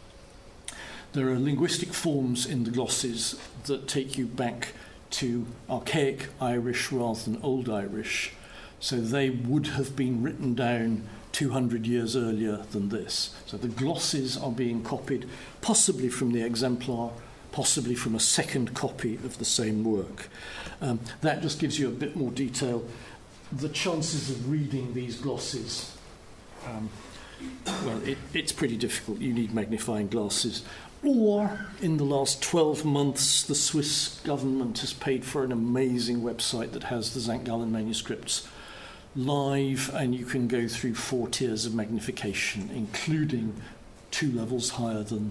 There 1.13 1.29
are 1.29 1.39
linguistic 1.39 1.93
forms 1.93 2.47
in 2.47 2.63
the 2.63 2.71
glosses 2.71 3.39
that 3.65 3.89
take 3.89 4.17
you 4.17 4.27
back 4.27 4.69
to 5.11 5.45
archaic 5.69 6.29
Irish 6.41 6.93
rather 6.93 7.21
than 7.21 7.43
Old 7.43 7.69
Irish, 7.69 8.33
so 8.79 8.97
they 9.01 9.29
would 9.29 9.69
have 9.69 9.97
been 9.97 10.23
written 10.23 10.55
down 10.55 11.09
200 11.33 11.85
years 11.85 12.15
earlier 12.15 12.59
than 12.71 12.91
this. 12.91 13.35
So 13.47 13.57
the 13.57 13.67
glosses 13.67 14.37
are 14.37 14.53
being 14.53 14.85
copied, 14.85 15.29
possibly 15.61 16.09
from 16.09 16.33
the 16.33 16.43
exemplar, 16.43 17.11
possibly 17.51 17.97
from 17.97 18.15
a 18.15 18.21
second 18.21 18.73
copy 18.75 19.17
of 19.17 19.39
the 19.39 19.45
same 19.45 19.83
work. 19.83 20.29
Um, 20.81 21.01
that 21.23 21.43
just 21.43 21.59
gives 21.59 21.77
you 21.77 21.89
a 21.89 21.93
bit 21.93 22.15
more 22.15 22.31
detail. 22.31 22.85
The 23.51 23.69
chances 23.69 24.31
of 24.31 24.49
reading 24.49 24.95
these 24.95 25.17
glosses 25.17 25.97
um, 26.67 26.89
well, 27.85 28.03
it, 28.05 28.19
it's 28.35 28.53
pretty 28.53 28.77
difficult. 28.77 29.19
You 29.19 29.33
need 29.33 29.55
magnifying 29.55 30.09
glasses. 30.09 30.63
Or, 31.05 31.67
in 31.81 31.97
the 31.97 32.05
last 32.05 32.43
12 32.43 32.85
months, 32.85 33.45
the 33.45 33.55
Swiss 33.55 34.21
government 34.25 34.81
has 34.81 34.93
paid 34.93 35.25
for 35.25 35.45
an 35.45 35.53
amazing 35.53 36.23
website 36.23 36.73
that 36.73 36.85
has 36.85 37.15
the 37.15 37.21
St. 37.21 37.45
Gallen 37.45 37.71
manuscripts 37.71 38.49
live, 39.15 39.95
and 39.95 40.15
you 40.15 40.25
can 40.25 40.49
go 40.49 40.67
through 40.67 40.95
four 40.95 41.29
tiers 41.29 41.67
of 41.67 41.75
magnification, 41.75 42.71
including 42.75 43.61
two 44.11 44.33
levels 44.33 44.71
higher 44.71 45.03
than, 45.03 45.31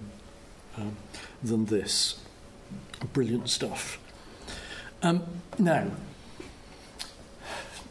um, 0.77 0.95
than 1.43 1.65
this. 1.65 2.19
Brilliant 3.13 3.49
stuff. 3.49 3.99
Um, 5.03 5.23
now, 5.59 5.91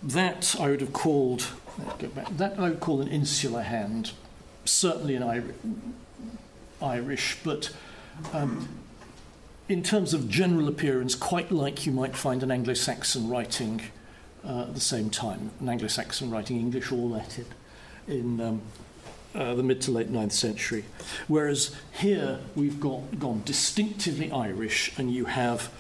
that 0.03 0.57
I 0.59 0.71
would 0.71 0.81
have 0.81 0.93
called, 0.93 1.47
back, 2.15 2.37
that 2.37 2.59
I 2.59 2.71
would 2.71 2.81
call 2.81 3.01
an 3.01 3.09
insular 3.09 3.63
hand, 3.63 4.13
certainly 4.65 5.15
an 5.15 5.55
Irish, 6.81 7.39
but 7.45 7.71
um, 8.33 8.69
in 9.69 9.83
terms 9.83 10.15
of 10.15 10.29
general 10.29 10.69
appearance, 10.69 11.15
quite 11.15 11.51
like 11.51 11.87
you 11.87 11.93
might 11.93 12.17
find 12.17 12.43
an 12.43 12.51
Anglo 12.51 12.75
Saxon 12.75 13.29
writing 13.29 13.83
uh, 14.45 14.63
at 14.63 14.75
the 14.75 14.81
same 14.81 15.11
time, 15.11 15.51
an 15.61 15.69
Anglo 15.69 15.89
Saxon 15.89 16.31
writing 16.31 16.59
English 16.59 16.93
or 16.93 17.09
Latin 17.09 17.47
in 18.07 18.41
um, 18.41 18.63
uh, 19.35 19.55
the 19.55 19.63
mid 19.63 19.81
to 19.83 19.91
late 19.91 20.11
9th 20.11 20.33
century. 20.33 20.85
Whereas 21.29 21.75
here 21.93 22.41
we've 22.55 22.81
got 22.81 23.19
gone 23.19 23.43
distinctively 23.45 24.31
Irish, 24.31 24.97
and 24.99 25.13
you 25.13 25.27
have 25.27 25.73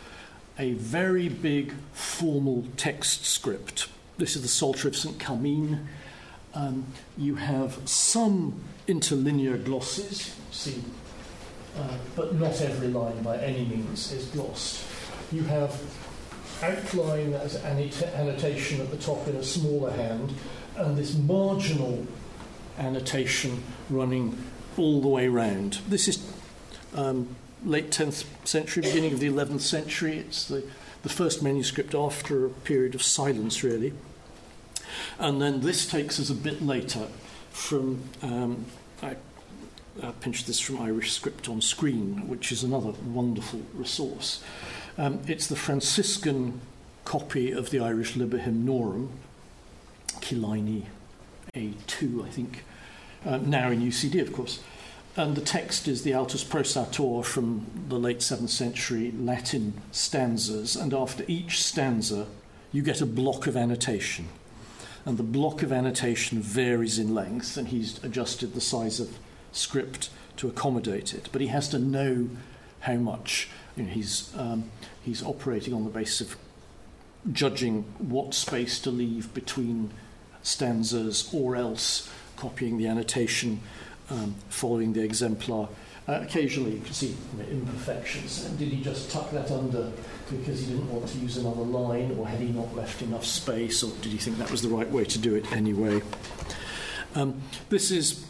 a 0.58 0.72
very 0.72 1.28
big 1.28 1.74
formal 1.92 2.64
text 2.76 3.24
script. 3.24 3.88
This 4.18 4.36
is 4.36 4.42
the 4.42 4.48
Psalter 4.48 4.88
of 4.88 4.96
St. 4.96 5.18
Caimín. 5.18 5.84
Um, 6.54 6.86
you 7.18 7.34
have 7.34 7.78
some 7.84 8.62
interlinear 8.88 9.58
glosses, 9.58 10.34
see 10.50 10.82
uh, 11.78 11.96
but 12.14 12.34
not 12.34 12.60
every 12.60 12.88
line 12.88 13.22
by 13.22 13.36
any 13.38 13.64
means 13.64 14.12
is 14.12 14.26
glossed. 14.26 14.84
You 15.30 15.42
have 15.44 15.78
outline 16.62 17.34
as 17.34 17.56
annotation 17.56 18.80
at 18.80 18.90
the 18.90 18.96
top 18.96 19.26
in 19.28 19.36
a 19.36 19.42
smaller 19.42 19.90
hand, 19.90 20.32
and 20.76 20.96
this 20.96 21.16
marginal 21.16 22.06
annotation 22.78 23.62
running 23.90 24.38
all 24.78 25.00
the 25.00 25.08
way 25.08 25.28
round. 25.28 25.80
This 25.88 26.08
is 26.08 26.26
um, 26.94 27.36
late 27.64 27.90
10th 27.90 28.24
century, 28.44 28.82
beginning 28.82 29.12
of 29.12 29.20
the 29.20 29.28
11th 29.28 29.60
century. 29.60 30.18
It's 30.18 30.46
the, 30.46 30.62
the 31.06 31.12
first 31.12 31.40
manuscript 31.40 31.94
after 31.94 32.44
a 32.44 32.48
period 32.48 32.96
of 32.96 33.00
silence, 33.00 33.62
really. 33.62 33.92
And 35.20 35.40
then 35.40 35.60
this 35.60 35.86
takes 35.86 36.18
us 36.18 36.30
a 36.30 36.34
bit 36.34 36.60
later 36.60 37.06
from 37.50 38.02
um, 38.22 38.64
I 39.00 39.14
uh, 40.02 40.10
pinched 40.20 40.48
this 40.48 40.58
from 40.58 40.80
Irish 40.80 41.12
Script 41.12 41.48
on 41.48 41.60
Screen, 41.60 42.26
which 42.26 42.50
is 42.50 42.64
another 42.64 42.90
wonderful 43.06 43.62
resource. 43.72 44.42
Um, 44.98 45.20
it's 45.28 45.46
the 45.46 45.54
Franciscan 45.54 46.60
copy 47.04 47.52
of 47.52 47.70
the 47.70 47.78
Irish 47.78 48.16
Liber 48.16 48.38
Hymnorum, 48.38 49.10
Killiney 50.20 50.86
A2, 51.54 52.26
I 52.26 52.30
think, 52.30 52.64
um, 53.24 53.48
now 53.48 53.70
in 53.70 53.80
UCD, 53.80 54.20
of 54.22 54.32
course. 54.32 54.58
And 55.18 55.34
the 55.34 55.40
text 55.40 55.88
is 55.88 56.02
the 56.02 56.10
Altus 56.10 56.44
Prosator 56.44 57.24
from 57.24 57.66
the 57.88 57.98
late 57.98 58.18
7th 58.18 58.50
century 58.50 59.12
Latin 59.12 59.80
stanzas, 59.90 60.76
and 60.76 60.92
after 60.92 61.24
each 61.26 61.62
stanza, 61.62 62.26
you 62.70 62.82
get 62.82 63.00
a 63.00 63.06
block 63.06 63.46
of 63.46 63.56
annotation. 63.56 64.28
And 65.06 65.16
the 65.16 65.22
block 65.22 65.62
of 65.62 65.72
annotation 65.72 66.40
varies 66.40 66.98
in 66.98 67.14
length, 67.14 67.56
and 67.56 67.68
he's 67.68 68.02
adjusted 68.04 68.52
the 68.52 68.60
size 68.60 69.00
of 69.00 69.16
script 69.52 70.10
to 70.36 70.48
accommodate 70.48 71.14
it. 71.14 71.30
But 71.32 71.40
he 71.40 71.46
has 71.46 71.70
to 71.70 71.78
know 71.78 72.28
how 72.80 72.96
much. 72.96 73.48
You 73.74 73.84
know, 73.84 73.92
he's, 73.92 74.36
um, 74.36 74.70
he's 75.02 75.22
operating 75.22 75.72
on 75.72 75.84
the 75.84 75.90
basis 75.90 76.20
of 76.20 76.36
judging 77.32 77.84
what 77.96 78.34
space 78.34 78.78
to 78.80 78.90
leave 78.90 79.32
between 79.32 79.92
stanzas 80.42 81.32
or 81.32 81.56
else 81.56 82.10
copying 82.36 82.76
the 82.76 82.86
annotation, 82.86 83.60
um, 84.10 84.34
following 84.48 84.92
the 84.92 85.02
exemplar. 85.02 85.68
Uh, 86.08 86.20
occasionally, 86.22 86.72
you 86.72 86.80
can 86.80 86.92
see 86.92 87.08
you 87.08 87.42
know, 87.42 87.48
imperfections. 87.50 88.44
Did 88.44 88.68
he 88.68 88.80
just 88.80 89.10
tuck 89.10 89.30
that 89.32 89.50
under 89.50 89.90
because 90.30 90.60
he 90.60 90.66
didn't 90.66 90.90
want 90.92 91.08
to 91.08 91.18
use 91.18 91.36
another 91.36 91.62
line, 91.62 92.16
or 92.18 92.26
had 92.26 92.40
he 92.40 92.48
not 92.48 92.74
left 92.76 93.02
enough 93.02 93.24
space, 93.24 93.82
or 93.82 93.90
did 94.02 94.12
he 94.12 94.18
think 94.18 94.38
that 94.38 94.50
was 94.50 94.62
the 94.62 94.68
right 94.68 94.90
way 94.90 95.04
to 95.04 95.18
do 95.18 95.34
it 95.34 95.50
anyway? 95.52 96.00
Um, 97.14 97.42
this 97.70 97.90
is 97.90 98.24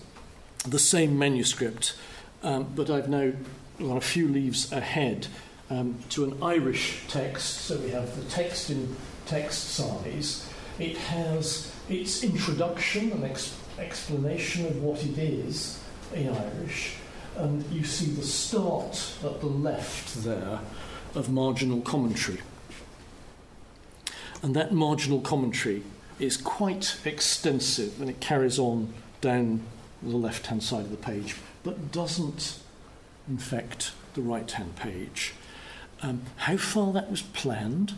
the 0.66 0.78
same 0.78 1.18
manuscript, 1.18 1.96
um, 2.42 2.72
but 2.74 2.88
I've 2.88 3.08
now 3.08 3.32
gone 3.78 3.96
a 3.96 4.00
few 4.00 4.28
leaves 4.28 4.72
ahead 4.72 5.26
um, 5.68 5.98
to 6.10 6.24
an 6.24 6.42
Irish 6.42 7.02
text. 7.08 7.62
So 7.62 7.76
we 7.78 7.90
have 7.90 8.16
the 8.16 8.30
text 8.30 8.70
in 8.70 8.96
text 9.26 9.70
size. 9.70 10.48
It 10.78 10.96
has 10.96 11.72
its 11.88 12.22
introduction 12.22 13.12
and 13.12 13.24
ex- 13.24 13.56
explanation 13.78 14.66
of 14.66 14.82
what 14.82 15.02
it 15.04 15.18
is 15.18 15.80
in 16.14 16.28
Irish, 16.28 16.94
and 17.36 17.64
you 17.70 17.84
see 17.84 18.10
the 18.10 18.22
start 18.22 19.14
at 19.24 19.40
the 19.40 19.46
left 19.46 20.24
there 20.24 20.60
of 21.14 21.30
marginal 21.30 21.80
commentary. 21.80 22.40
And 24.42 24.54
that 24.54 24.72
marginal 24.72 25.20
commentary 25.20 25.82
is 26.18 26.36
quite 26.36 26.98
extensive 27.04 28.00
and 28.00 28.08
it 28.08 28.20
carries 28.20 28.58
on 28.58 28.92
down 29.20 29.60
the 30.02 30.16
left 30.16 30.46
hand 30.46 30.62
side 30.62 30.84
of 30.84 30.90
the 30.90 30.96
page, 30.96 31.36
but 31.62 31.92
doesn't 31.92 32.58
infect 33.28 33.92
the 34.14 34.22
right 34.22 34.50
hand 34.50 34.76
page. 34.76 35.34
Um, 36.02 36.22
how 36.36 36.56
far 36.56 36.92
that 36.92 37.10
was 37.10 37.22
planned, 37.22 37.94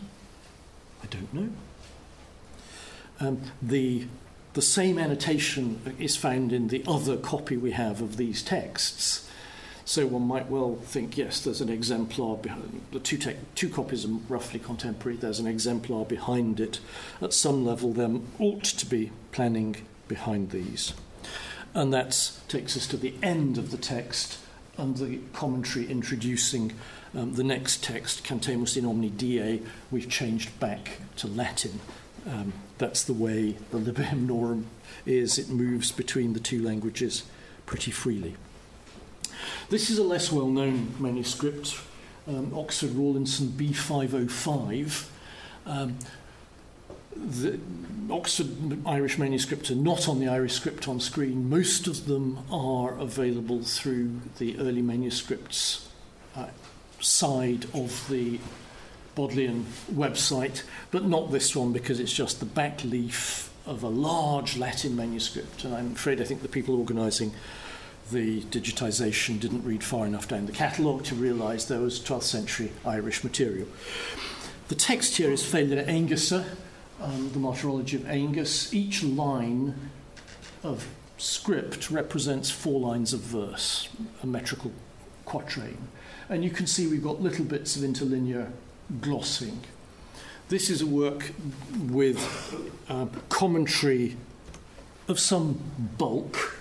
I 1.03 1.07
don't 1.07 1.35
know. 1.35 1.49
Um, 3.21 3.43
the, 3.61 4.07
the 4.55 4.63
same 4.63 4.99
annotation 4.99 5.95
is 5.99 6.17
found 6.17 6.53
in 6.53 6.69
the 6.69 6.83
other 6.87 7.17
copy 7.17 7.57
we 7.57 7.73
have 7.73 8.01
of 8.01 8.17
these 8.17 8.43
texts. 8.43 9.29
So 9.85 10.07
one 10.07 10.27
might 10.27 10.51
well 10.51 10.77
think, 10.77 11.17
yes, 11.17 11.41
there's 11.41 11.63
an 11.63 11.71
exemplar 11.71 12.37
behind 12.37 12.83
the 12.93 13.01
two, 13.01 13.17
te- 13.17 13.37
two 13.55 13.71
copies 13.71 14.05
are 14.05 14.09
roughly 14.29 14.61
contemporary. 14.61 15.17
There's 15.17 15.39
an 15.39 15.47
exemplar 15.47 16.05
behind 16.05 16.61
it. 16.61 16.81
At 17.23 17.33
some 17.33 17.65
level, 17.65 17.95
there 17.95 18.11
ought 18.39 18.65
to 18.65 18.85
be 18.85 19.13
planning 19.33 19.77
behind 20.07 20.51
these. 20.51 20.93
And 21.73 21.93
that 21.95 22.33
takes 22.49 22.77
us 22.77 22.87
to 22.89 22.99
the 22.99 23.15
end 23.23 23.57
of 23.57 23.71
the 23.71 23.79
text 23.79 24.39
and 24.77 24.97
the 24.97 25.21
commentary 25.33 25.91
introducing 25.91 26.75
um, 27.15 27.35
the 27.35 27.45
next 27.45 27.83
text, 27.83 28.25
Cantemus 28.25 28.77
in 28.77 28.85
Omni 28.85 29.11
Die, 29.11 29.61
we've 29.91 30.09
changed 30.09 30.59
back 30.61 30.99
to 31.17 31.27
Latin. 31.27 31.81
Um, 32.27 32.53
that's 32.79 33.05
the 33.05 33.13
way 33.13 33.57
the 33.71 33.79
Liber 33.79 34.03
Hymnorum 34.03 34.65
is. 35.05 35.39
It 35.39 35.49
moves 35.49 35.93
between 35.93 36.33
the 36.33 36.41
two 36.41 36.63
languages 36.63 37.25
pretty 37.67 37.91
freely. 37.91 38.37
This 39.69 39.91
is 39.91 39.99
a 39.99 40.03
less 40.03 40.33
well 40.33 40.49
known 40.49 40.95
manuscript, 40.99 41.79
um, 42.27 42.53
Oxford 42.55 42.93
Rawlinson 42.93 43.49
B505. 43.49 45.09
Um, 45.67 45.99
the 47.15 47.59
Oxford 48.11 48.87
Irish 48.87 49.19
manuscripts 49.19 49.71
are 49.71 49.77
not 49.77 50.09
on 50.09 50.21
the 50.21 50.29
Irish 50.29 50.55
script 50.55 50.89
on 50.89 51.01
screen. 51.01 51.51
Most 51.51 51.87
of 51.87 52.07
them 52.07 52.39
are 52.51 52.97
available 52.99 53.63
through 53.63 54.21
the 54.39 54.59
early 54.59 54.83
manuscripts 54.83 55.89
uh, 56.37 56.47
side 57.01 57.67
of 57.75 58.09
the 58.09 58.39
Bodleian 59.19 59.67
website, 59.93 60.63
but 60.91 61.05
not 61.05 61.33
this 61.33 61.57
one 61.57 61.73
because 61.73 61.99
it's 61.99 62.13
just 62.13 62.39
the 62.39 62.47
back 62.47 62.85
leaf 62.85 63.51
of 63.67 63.83
a 63.83 63.89
large 63.89 64.57
Latin 64.57 64.95
manuscript. 64.95 65.65
And 65.65 65.75
I'm 65.75 65.93
afraid 65.93 66.21
I 66.21 66.25
think 66.25 66.43
the 66.43 66.49
people 66.49 66.79
organising 66.79 67.33
the 68.13 68.43
digitisation 68.43 69.41
didn't 69.41 69.65
read 69.65 69.83
far 69.83 70.07
enough 70.07 70.29
down 70.29 70.47
the 70.47 70.53
catalogue 70.53 71.03
to 71.05 71.15
realise 71.15 71.65
there 71.65 71.81
was 71.81 72.01
12th 72.01 72.23
century 72.23 72.73
Irish 72.87 73.25
material. 73.25 73.67
The 74.69 74.77
text 74.77 75.17
here 75.17 75.31
is 75.31 75.43
Félire 75.43 75.87
Óengusso 75.87 76.45
um, 77.01 77.31
the 77.33 77.39
Martyrology 77.39 77.97
of 77.97 78.09
Angus, 78.09 78.73
each 78.75 79.03
line 79.03 79.91
of 80.63 80.87
script 81.17 81.91
represents 81.91 82.51
four 82.51 82.81
lines 82.81 83.13
of 83.13 83.21
verse, 83.21 83.89
a 84.23 84.27
metrical 84.27 84.73
quatrain. 85.25 85.89
And 86.29 86.45
you 86.45 86.51
can 86.51 86.67
see 86.67 86.87
we've 86.87 87.03
got 87.03 87.23
little 87.23 87.45
bits 87.45 87.77
of 87.77 87.85
interlinear 87.85 88.53
glossing. 89.01 89.61
This 90.49 90.71
is 90.71 90.81
a 90.81 90.87
work 90.87 91.33
with 91.89 92.19
uh, 92.89 93.07
commentary 93.29 94.17
of 95.09 95.19
some 95.19 95.61
bulk. 95.99 96.57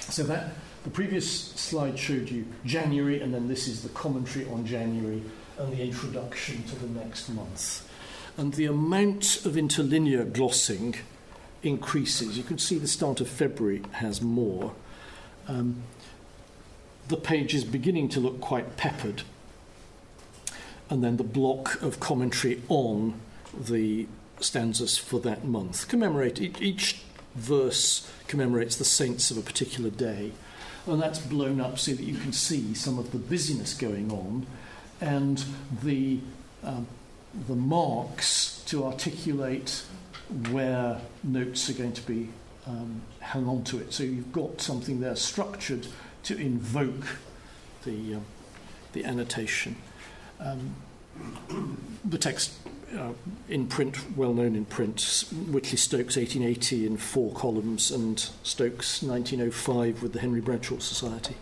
So 0.00 0.22
that 0.24 0.50
the 0.84 0.90
previous 0.90 1.28
slide 1.28 1.98
showed 1.98 2.30
you 2.30 2.46
January, 2.64 3.20
and 3.20 3.32
then 3.32 3.48
this 3.48 3.68
is 3.68 3.82
the 3.82 3.88
commentary 3.90 4.46
on 4.46 4.66
January 4.66 5.22
and 5.58 5.72
the 5.72 5.82
introduction 5.82 6.62
to 6.64 6.76
the 6.76 6.88
next 6.88 7.28
month 7.28 7.88
and 8.36 8.54
the 8.54 8.66
amount 8.66 9.44
of 9.46 9.56
interlinear 9.56 10.24
glossing 10.24 10.96
increases. 11.62 12.36
You 12.36 12.44
can 12.44 12.58
see 12.58 12.78
the 12.78 12.88
start 12.88 13.20
of 13.20 13.28
February 13.28 13.82
has 13.92 14.20
more. 14.20 14.74
Um, 15.46 15.82
the 17.08 17.16
page 17.16 17.54
is 17.54 17.64
beginning 17.64 18.08
to 18.10 18.20
look 18.20 18.40
quite 18.40 18.76
peppered, 18.76 19.22
and 20.90 21.02
then 21.02 21.16
the 21.16 21.24
block 21.24 21.80
of 21.82 22.00
commentary 22.00 22.62
on 22.68 23.20
the 23.58 24.06
stanzas 24.40 24.98
for 24.98 25.20
that 25.20 25.44
month 25.44 25.88
commemorate 25.88 26.40
each 26.60 27.02
verse 27.34 28.10
commemorates 28.26 28.76
the 28.76 28.84
saints 28.84 29.30
of 29.30 29.38
a 29.38 29.42
particular 29.42 29.90
day 29.90 30.32
and 30.86 31.00
that's 31.00 31.18
blown 31.18 31.60
up 31.60 31.78
so 31.78 31.92
that 31.92 32.02
you 32.02 32.16
can 32.16 32.32
see 32.32 32.74
some 32.74 32.98
of 32.98 33.12
the 33.12 33.18
busyness 33.18 33.74
going 33.74 34.10
on 34.10 34.46
and 35.00 35.44
the 35.82 36.18
um, 36.62 36.86
the 37.48 37.54
marks 37.54 38.62
to 38.66 38.84
articulate 38.84 39.82
where 40.50 41.00
notes 41.22 41.68
are 41.68 41.74
going 41.74 41.92
to 41.92 42.02
be 42.02 42.28
um, 42.66 43.02
hung 43.20 43.48
on 43.48 43.64
to 43.64 43.78
it. 43.78 43.92
So 43.92 44.04
you've 44.04 44.32
got 44.32 44.60
something 44.60 45.00
there 45.00 45.16
structured 45.16 45.86
to 46.24 46.36
invoke 46.36 47.18
the, 47.84 48.14
um, 48.14 48.24
the 48.92 49.04
annotation. 49.04 49.76
Um, 50.40 50.74
the 52.04 52.18
text 52.18 52.52
uh, 52.96 53.12
in 53.48 53.66
print, 53.66 54.16
well 54.16 54.34
known 54.34 54.54
in 54.54 54.64
print, 54.64 55.24
Whitley 55.48 55.76
Stokes 55.76 56.16
1880 56.16 56.86
in 56.86 56.96
four 56.96 57.32
columns, 57.32 57.90
and 57.90 58.18
Stokes 58.42 59.02
1905 59.02 60.02
with 60.02 60.12
the 60.12 60.20
Henry 60.20 60.40
Bradshaw 60.40 60.78
Society. 60.78 61.36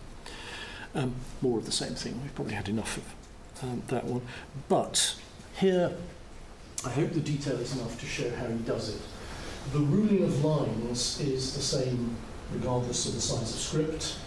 Um, 0.95 1.15
more 1.41 1.57
of 1.57 1.65
the 1.65 1.71
same 1.71 1.95
thing. 1.95 2.21
We've 2.21 2.35
probably 2.35 2.53
had 2.53 2.69
enough 2.69 2.97
of 2.97 3.63
um, 3.63 3.83
that 3.87 4.05
one. 4.05 4.21
But 4.69 5.15
here, 5.57 5.91
I 6.85 6.89
hope 6.89 7.11
the 7.11 7.19
detail 7.19 7.55
is 7.55 7.75
enough 7.75 7.99
to 7.99 8.05
show 8.05 8.29
how 8.35 8.47
he 8.47 8.57
does 8.59 8.95
it. 8.95 9.01
The 9.71 9.79
ruling 9.79 10.23
of 10.23 10.43
lines 10.43 11.19
is 11.21 11.55
the 11.55 11.61
same 11.61 12.15
regardless 12.51 13.07
of 13.07 13.15
the 13.15 13.21
size 13.21 13.53
of 13.53 13.59
script. 13.59 14.17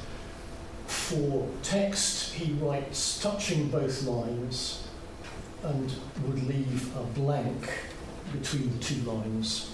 For 0.87 1.49
text, 1.62 2.35
he 2.35 2.53
writes 2.55 3.20
touching 3.20 3.68
both 3.68 4.03
lines 4.05 4.85
and 5.62 5.92
would 6.25 6.46
leave 6.46 6.96
a 6.96 7.03
blank 7.03 7.70
between 8.33 8.72
the 8.77 8.85
two 8.85 9.03
lines 9.03 9.72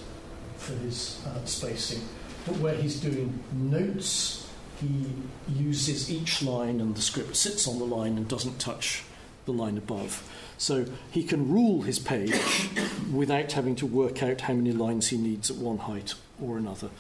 for 0.57 0.75
his 0.75 1.23
uh, 1.27 1.45
spacing. 1.45 2.03
But 2.47 2.57
where 2.59 2.75
he's 2.75 3.01
doing 3.01 3.43
notes, 3.53 4.49
he 4.81 5.07
uses 5.49 6.11
each 6.11 6.43
line 6.43 6.81
and 6.81 6.95
the 6.95 7.03
script 7.03 7.37
sits 7.37 7.69
on 7.69 7.79
the 7.79 7.85
line 7.85 8.17
and 8.17 8.27
doesn't 8.27 8.59
touch 8.59 9.05
the 9.45 9.53
line 9.53 9.77
above. 9.77 10.29
So 10.59 10.87
he 11.11 11.25
can 11.25 11.51
rule 11.51 11.83
his 11.83 11.99
page 11.99 12.69
without 13.13 13.53
having 13.53 13.75
to 13.77 13.87
work 13.87 14.23
out 14.23 14.43
how 14.43 14.55
many 14.55 14.73
lines 14.73 15.09
he 15.09 15.19
needs 15.19 15.51
at 15.51 15.57
one 15.57 15.79
height 15.79 16.15
or 16.41 16.59
another. 16.59 16.91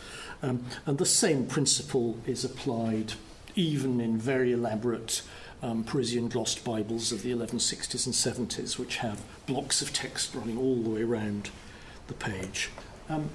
Um, 0.42 0.64
and 0.86 0.98
the 0.98 1.06
same 1.06 1.46
principle 1.46 2.18
is 2.26 2.44
applied 2.44 3.14
even 3.54 4.00
in 4.00 4.18
very 4.18 4.52
elaborate 4.52 5.22
um, 5.62 5.84
Parisian 5.84 6.28
glossed 6.28 6.64
Bibles 6.64 7.12
of 7.12 7.22
the 7.22 7.32
1160s 7.32 8.06
and 8.06 8.48
70s, 8.48 8.78
which 8.78 8.96
have 8.96 9.22
blocks 9.46 9.80
of 9.80 9.92
text 9.92 10.34
running 10.34 10.58
all 10.58 10.82
the 10.82 10.90
way 10.90 11.02
around 11.02 11.50
the 12.08 12.14
page. 12.14 12.70
Um, 13.08 13.30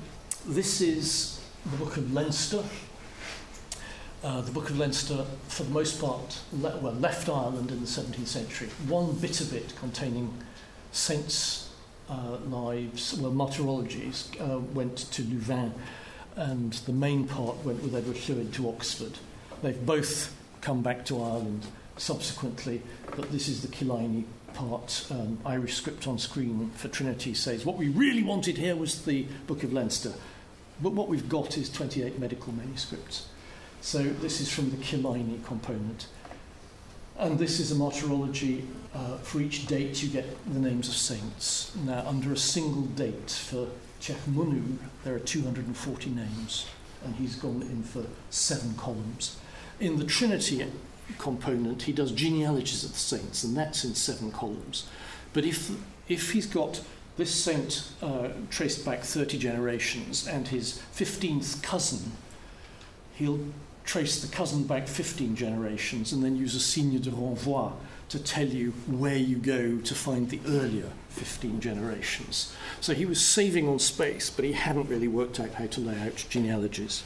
this 0.46 0.82
is 0.82 1.42
the 1.72 1.78
Book 1.78 1.98
of 1.98 2.14
Leinster. 2.14 2.64
Uh, 4.24 4.42
the 4.42 4.52
Book 4.52 4.70
of 4.70 4.78
Leinster, 4.78 5.26
for 5.48 5.64
the 5.64 5.70
most 5.70 6.02
part, 6.02 6.40
le- 6.52 6.78
well, 6.80 6.94
left 6.94 7.30
Ireland 7.30 7.72
in 7.72 7.80
the 7.80 7.86
17th 7.86 8.28
century. 8.28 8.68
One 8.88 9.14
bit 9.14 9.40
of 9.42 9.54
it 9.54 9.74
containing 9.78 10.34
saints' 10.92 11.70
uh, 12.10 12.38
lives, 12.50 13.18
well, 13.20 13.32
martyrologies, 13.32 14.30
uh, 14.42 14.60
went 14.60 14.98
to 15.12 15.22
Louvain, 15.24 15.74
and 16.36 16.74
the 16.74 16.94
main 16.94 17.28
part 17.28 17.64
went 17.64 17.82
with 17.84 17.96
Edward 17.96 18.18
Llwyd 18.18 18.54
to 18.54 18.70
Oxford. 18.70 19.18
They've 19.62 19.86
both 19.86 20.36
come 20.62 20.82
back 20.82 21.06
to 21.06 21.22
Ireland 21.22 21.66
subsequently, 21.98 22.82
but 23.16 23.32
this 23.32 23.48
is 23.48 23.62
the 23.62 23.68
Killiney 23.68 24.26
part. 24.54 25.06
Um, 25.10 25.40
Irish 25.46 25.76
script 25.76 26.08
on 26.08 26.20
screen 26.20 26.72
for 26.76 26.88
Trinity 26.88 27.34
says 27.34 27.66
what 27.66 27.78
we 27.78 27.90
really 27.90 28.24
wanted 28.24 28.58
here 28.58 28.76
was 28.76 29.04
the 29.06 29.24
Book 29.48 29.64
of 29.64 29.74
Leinster, 29.74 30.14
but 30.82 30.94
what 30.94 31.08
we've 31.08 31.30
got 31.30 31.58
is 31.58 31.70
28 31.70 32.20
medical 32.20 32.54
manuscripts. 32.54 33.28
So 33.82 34.04
this 34.04 34.42
is 34.42 34.52
from 34.52 34.72
the 34.72 34.78
Killiney 34.78 35.40
component. 35.44 36.08
And 37.18 37.40
this 37.40 37.60
is 37.60 37.72
a 37.72 37.76
martyrology. 37.76 38.64
Uh, 38.94 39.18
for 39.18 39.42
each 39.42 39.66
date, 39.66 40.04
you 40.04 40.10
get 40.10 40.26
the 40.52 40.60
names 40.60 40.88
of 40.88 40.96
saints. 40.96 41.76
Now, 41.84 42.04
under 42.08 42.32
a 42.32 42.38
single 42.38 42.84
date 42.84 43.32
for 43.32 43.68
Chech 44.00 44.28
Munu, 44.28 44.78
there 45.04 45.16
are 45.16 45.20
240 45.20 46.10
names, 46.12 46.68
and 47.04 47.16
he's 47.16 47.36
gone 47.36 47.64
in 47.64 47.82
for 47.82 48.06
seven 48.30 48.76
columns. 48.76 49.38
In 49.80 49.98
the 49.98 50.06
Trinity 50.06 50.66
component, 51.18 51.84
he 51.84 51.94
does 51.94 52.12
genealogies 52.12 52.84
of 52.84 52.94
the 52.94 52.98
saints, 52.98 53.44
and 53.44 53.56
that's 53.56 53.84
in 53.84 53.96
seven 53.96 54.32
columns. 54.32 54.88
But 55.34 55.46
if, 55.46 55.72
if 56.08 56.32
he's 56.32 56.48
got 56.48 56.82
this 57.18 57.34
saint 57.34 57.90
uh, 58.02 58.30
traced 58.50 58.86
back 58.86 59.02
30 59.02 59.38
generations 59.38 60.28
and 60.28 60.48
his 60.48 60.82
15th 60.96 61.62
cousin, 61.64 62.12
he'll 63.16 63.40
trace 63.86 64.22
the 64.22 64.36
cousin 64.36 64.64
back 64.64 64.88
15 64.88 65.36
generations 65.36 66.12
and 66.12 66.24
then 66.24 66.36
use 66.36 66.54
a 66.56 66.60
signe 66.60 67.00
de 67.00 67.10
renvoi 67.10 67.72
to 68.10 68.20
tell 68.20 68.46
you 68.46 68.72
where 68.88 69.16
you 69.16 69.38
go 69.38 69.78
to 69.78 69.96
find 69.96 70.30
the 70.30 70.40
earlier 70.48 70.92
15 71.10 71.60
generations. 71.60 72.56
So 72.82 72.94
he 72.94 73.06
was 73.06 73.26
saving 73.26 73.68
on 73.68 73.80
space, 73.80 74.30
but 74.30 74.46
he 74.46 74.54
hadn't 74.54 74.90
really 74.90 75.08
worked 75.08 75.40
out 75.40 75.54
how 75.54 75.68
to 75.68 75.82
lay 75.82 76.00
out 76.00 76.26
genealogies. 76.30 77.04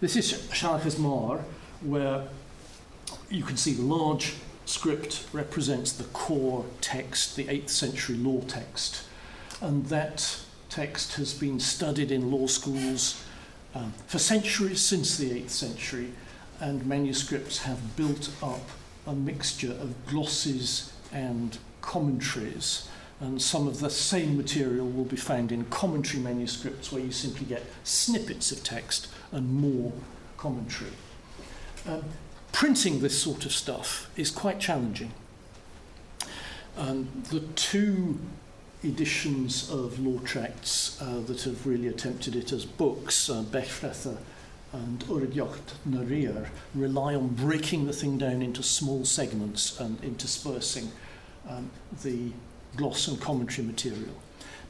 This 0.00 0.16
is 0.16 0.48
Charles 0.50 0.98
Mar, 0.98 1.40
where 1.82 2.28
you 3.28 3.42
can 3.42 3.56
see 3.56 3.72
the 3.72 3.82
large 3.82 4.34
script 4.66 5.26
represents 5.32 5.92
the 5.92 6.04
core 6.04 6.64
text, 6.80 7.36
the 7.36 7.44
8th 7.44 7.70
century 7.70 8.16
law 8.16 8.40
text. 8.42 9.04
And 9.60 9.86
that 9.86 10.40
text 10.68 11.14
has 11.14 11.34
been 11.34 11.60
studied 11.60 12.10
in 12.12 12.30
law 12.30 12.46
schools 12.46 13.24
um, 13.74 13.92
for 14.06 14.18
centuries 14.18 14.80
since 14.80 15.16
the 15.16 15.30
8th 15.30 15.50
century, 15.50 16.12
and 16.60 16.86
manuscripts 16.86 17.58
have 17.58 17.96
built 17.96 18.30
up 18.42 18.68
a 19.06 19.14
mixture 19.14 19.72
of 19.72 19.94
glosses 20.06 20.92
and 21.12 21.58
commentaries. 21.80 22.88
And 23.20 23.40
some 23.40 23.68
of 23.68 23.80
the 23.80 23.90
same 23.90 24.36
material 24.36 24.88
will 24.88 25.04
be 25.04 25.16
found 25.16 25.52
in 25.52 25.64
commentary 25.66 26.22
manuscripts 26.22 26.90
where 26.90 27.02
you 27.02 27.12
simply 27.12 27.46
get 27.46 27.64
snippets 27.84 28.50
of 28.50 28.64
text 28.64 29.08
and 29.30 29.52
more 29.52 29.92
commentary. 30.36 30.92
Um, 31.86 32.04
printing 32.52 33.00
this 33.00 33.20
sort 33.20 33.46
of 33.46 33.52
stuff 33.52 34.10
is 34.16 34.30
quite 34.30 34.60
challenging. 34.60 35.12
Um, 36.76 37.08
the 37.30 37.40
two 37.40 38.18
editions 38.82 39.70
of 39.70 39.98
law 39.98 40.18
tracts 40.20 41.00
uh, 41.00 41.20
that 41.26 41.42
have 41.42 41.66
really 41.66 41.88
attempted 41.88 42.34
it 42.34 42.52
as 42.52 42.64
books, 42.64 43.28
uh, 43.28 43.42
Bechretha 43.42 44.16
and 44.72 45.00
Urgyocht 45.06 45.74
Narir, 45.88 46.48
rely 46.74 47.14
on 47.14 47.28
breaking 47.28 47.86
the 47.86 47.92
thing 47.92 48.18
down 48.18 48.40
into 48.40 48.62
small 48.62 49.04
segments 49.04 49.78
and 49.80 50.02
interspersing 50.02 50.90
um, 51.48 51.70
the 52.02 52.32
gloss 52.76 53.08
and 53.08 53.20
commentary 53.20 53.66
material. 53.66 54.14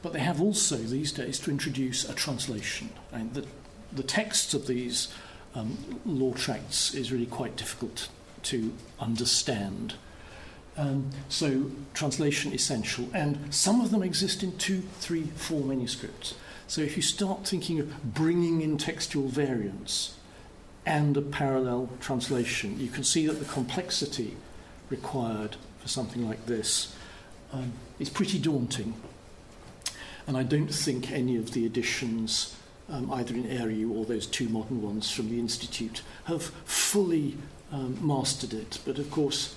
But 0.01 0.13
they 0.13 0.19
have 0.19 0.41
also 0.41 0.77
these 0.77 1.11
days 1.11 1.39
to 1.39 1.51
introduce 1.51 2.09
a 2.09 2.13
translation. 2.13 2.89
And 3.11 3.33
the, 3.33 3.45
the 3.91 4.03
texts 4.03 4.53
of 4.53 4.67
these 4.67 5.13
um, 5.55 5.77
law 6.05 6.33
tracts 6.33 6.93
is 6.93 7.11
really 7.11 7.25
quite 7.25 7.55
difficult 7.55 8.09
to 8.43 8.73
understand. 8.99 9.95
Um, 10.77 11.09
so 11.29 11.69
translation 11.93 12.53
essential, 12.53 13.09
and 13.13 13.53
some 13.53 13.81
of 13.81 13.91
them 13.91 14.03
exist 14.03 14.41
in 14.43 14.57
two, 14.57 14.81
three, 14.99 15.23
four 15.35 15.61
manuscripts. 15.61 16.35
So 16.67 16.81
if 16.81 16.95
you 16.95 17.03
start 17.03 17.45
thinking 17.45 17.79
of 17.79 18.13
bringing 18.13 18.61
in 18.61 18.77
textual 18.77 19.27
variants 19.27 20.15
and 20.85 21.17
a 21.17 21.21
parallel 21.21 21.89
translation, 21.99 22.79
you 22.79 22.89
can 22.89 23.03
see 23.03 23.27
that 23.27 23.39
the 23.39 23.45
complexity 23.45 24.37
required 24.89 25.57
for 25.79 25.87
something 25.87 26.27
like 26.27 26.45
this 26.45 26.95
um, 27.51 27.73
is 27.99 28.09
pretty 28.09 28.39
daunting. 28.39 28.93
And 30.25 30.37
I 30.37 30.43
don't 30.43 30.73
think 30.73 31.11
any 31.11 31.35
of 31.35 31.51
the 31.51 31.65
editions 31.65 32.55
um, 32.91 33.11
either 33.11 33.33
in 33.33 33.45
Eriu 33.45 33.91
or 33.95 34.05
those 34.05 34.27
two 34.27 34.49
modern 34.49 34.81
ones 34.81 35.09
from 35.09 35.29
the 35.29 35.39
Institute, 35.39 36.01
have 36.25 36.43
fully 36.65 37.37
um, 37.71 37.97
mastered 38.05 38.53
it. 38.53 38.79
But 38.85 38.99
of 38.99 39.09
course, 39.09 39.55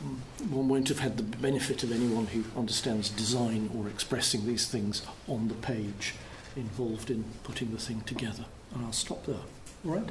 um, 0.00 0.22
one 0.50 0.68
won't 0.68 0.88
have 0.88 1.00
had 1.00 1.16
the 1.16 1.22
benefit 1.22 1.82
of 1.82 1.92
anyone 1.92 2.26
who 2.26 2.44
understands 2.56 3.10
design 3.10 3.70
or 3.76 3.88
expressing 3.88 4.46
these 4.46 4.66
things 4.68 5.02
on 5.28 5.48
the 5.48 5.54
page 5.54 6.14
involved 6.56 7.10
in 7.10 7.24
putting 7.42 7.70
the 7.72 7.78
thing 7.78 8.00
together. 8.02 8.44
And 8.74 8.84
I'll 8.84 8.92
stop 8.92 9.26
there. 9.26 9.36
All 9.84 9.92
right? 9.92 10.08